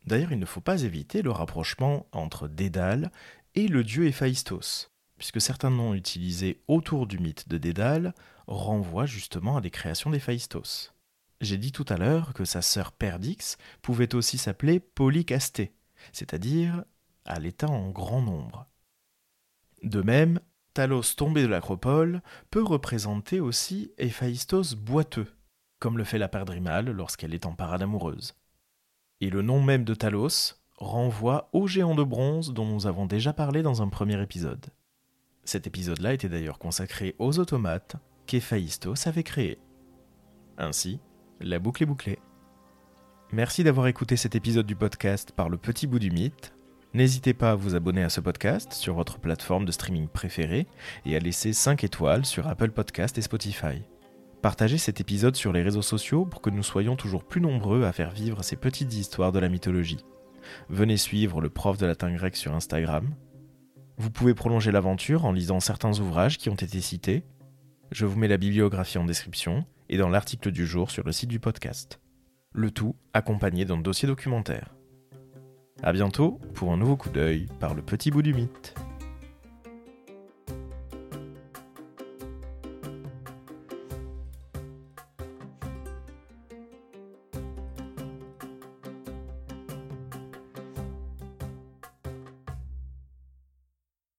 D'ailleurs, 0.05 0.33
il 0.33 0.39
ne 0.39 0.45
faut 0.45 0.61
pas 0.61 0.83
éviter 0.83 1.23
le 1.23 1.31
rapprochement 1.31 2.05
entre 2.13 2.47
Dédale 2.47 3.11
et 3.55 3.69
le 3.69 3.83
dieu 3.83 4.05
Héphaïstos, 4.05 4.91
puisque 5.17 5.41
certains 5.41 5.71
noms 5.71 5.95
utilisés 5.95 6.61
autour 6.69 7.07
du 7.07 7.19
mythe 7.19 7.49
de 7.49 7.57
Dédale 7.57 8.15
renvoient 8.47 9.07
justement 9.07 9.57
à 9.57 9.61
des 9.63 9.71
créations 9.71 10.11
d'Héphaïstos. 10.11 10.93
J'ai 11.41 11.57
dit 11.57 11.73
tout 11.73 11.87
à 11.89 11.97
l'heure 11.97 12.35
que 12.35 12.45
sa 12.45 12.61
sœur 12.61 12.93
Perdix 12.93 13.57
pouvait 13.81 14.15
aussi 14.15 14.37
s'appeler 14.37 14.79
Polycasté, 14.79 15.73
c'est-à-dire 16.13 16.85
à 17.27 17.39
l'état 17.39 17.69
en 17.69 17.91
grand 17.91 18.23
nombre. 18.23 18.67
De 19.83 20.03
même, 20.03 20.41
Talos 20.75 21.15
tombé 21.17 21.43
de 21.43 21.49
l'acropole 21.49 22.23
peut 22.51 22.63
représenter 22.63 23.41
aussi 23.41 23.93
Héphaïstos 23.99 24.75
boiteux, 24.75 25.33
comme 25.79 25.99
le 25.99 26.05
fait 26.05 26.19
la 26.19 26.29
Perdrimale 26.29 26.91
lorsqu'elle 26.91 27.35
est 27.35 27.47
en 27.47 27.55
parade 27.55 27.83
amoureuse. 27.83 28.35
Et 29.21 29.31
le 29.31 29.43
nom 29.43 29.63
même 29.63 29.85
de 29.85 29.95
Talos 29.95 30.55
renvoie 30.77 31.49
au 31.53 31.67
géant 31.67 31.95
de 31.95 32.03
bronze 32.03 32.53
dont 32.53 32.67
nous 32.67 32.87
avons 32.87 33.07
déjà 33.07 33.33
parlé 33.33 33.63
dans 33.63 33.83
un 33.83 33.89
premier 33.89 34.21
épisode. 34.21 34.67
Cet 35.45 35.67
épisode-là 35.67 36.13
était 36.13 36.29
d'ailleurs 36.29 36.59
consacré 36.59 37.15
aux 37.19 37.39
automates 37.39 37.97
qu'Héphaïstos 38.27 39.07
avait 39.07 39.23
créés. 39.23 39.59
Ainsi, 40.59 41.01
la 41.41 41.59
boucle 41.59 41.83
est 41.83 41.87
bouclée. 41.87 42.19
Merci 43.33 43.65
d'avoir 43.65 43.87
écouté 43.87 44.17
cet 44.17 44.35
épisode 44.35 44.67
du 44.67 44.77
podcast 44.77 45.33
par 45.33 45.49
le 45.49 45.57
petit 45.57 45.87
bout 45.87 45.99
du 45.99 46.11
mythe. 46.11 46.56
N'hésitez 46.95 47.35
pas 47.35 47.51
à 47.51 47.55
vous 47.55 47.75
abonner 47.75 48.03
à 48.03 48.09
ce 48.09 48.21
podcast 48.21 48.73
sur 48.73 48.95
votre 48.95 49.19
plateforme 49.19 49.65
de 49.65 49.73
streaming 49.73 50.09
préférée 50.09 50.67
et 51.05 51.15
à 51.17 51.19
laisser 51.19 51.53
5 51.53 51.85
étoiles 51.85 52.25
sur 52.25 52.47
Apple 52.47 52.71
Podcast 52.71 53.19
et 53.19 53.23
Spotify. 53.23 53.83
Partagez 54.41 54.79
cet 54.79 55.01
épisode 55.01 55.37
sur 55.37 55.53
les 55.53 55.63
réseaux 55.63 55.83
sociaux 55.83 56.25
pour 56.25 56.41
que 56.41 56.51
nous 56.51 56.63
soyons 56.63 56.97
toujours 56.97 57.25
plus 57.25 57.41
nombreux 57.41 57.85
à 57.85 57.93
faire 57.93 58.13
vivre 58.13 58.43
ces 58.43 58.57
petites 58.57 58.95
histoires 58.95 59.33
de 59.33 59.39
la 59.39 59.49
mythologie. 59.49 60.05
Venez 60.69 60.97
suivre 60.97 61.41
le 61.41 61.51
prof 61.51 61.77
de 61.77 61.87
latin 61.87 62.15
grec 62.15 62.37
sur 62.37 62.55
Instagram. 62.55 63.15
Vous 63.99 64.11
pouvez 64.11 64.35
prolonger 64.35 64.71
l'aventure 64.71 65.25
en 65.25 65.33
lisant 65.33 65.61
certains 65.61 65.99
ouvrages 65.99 66.39
qui 66.39 66.49
ont 66.49 66.55
été 66.55 66.81
cités. 66.81 67.25
Je 67.91 68.07
vous 68.07 68.19
mets 68.19 68.29
la 68.29 68.37
bibliographie 68.37 68.99
en 68.99 69.05
description 69.05 69.65
et 69.89 69.99
dans 69.99 70.09
l'article 70.09 70.51
du 70.51 70.67
jour 70.67 70.91
sur 70.91 71.05
le 71.05 71.13
site 71.13 71.31
du 71.31 71.41
podcast. 71.41 72.01
Le 72.53 72.71
tout 72.71 72.97
accompagné 73.13 73.65
d'un 73.65 73.79
dossier 73.79 74.07
documentaire. 74.07 74.75
A 75.83 75.93
bientôt 75.93 76.41
pour 76.55 76.73
un 76.73 76.77
nouveau 76.77 76.97
coup 76.97 77.11
d'œil 77.11 77.47
par 77.61 77.75
le 77.75 77.83
petit 77.83 78.11
bout 78.11 78.23
du 78.23 78.33
mythe. 78.33 78.75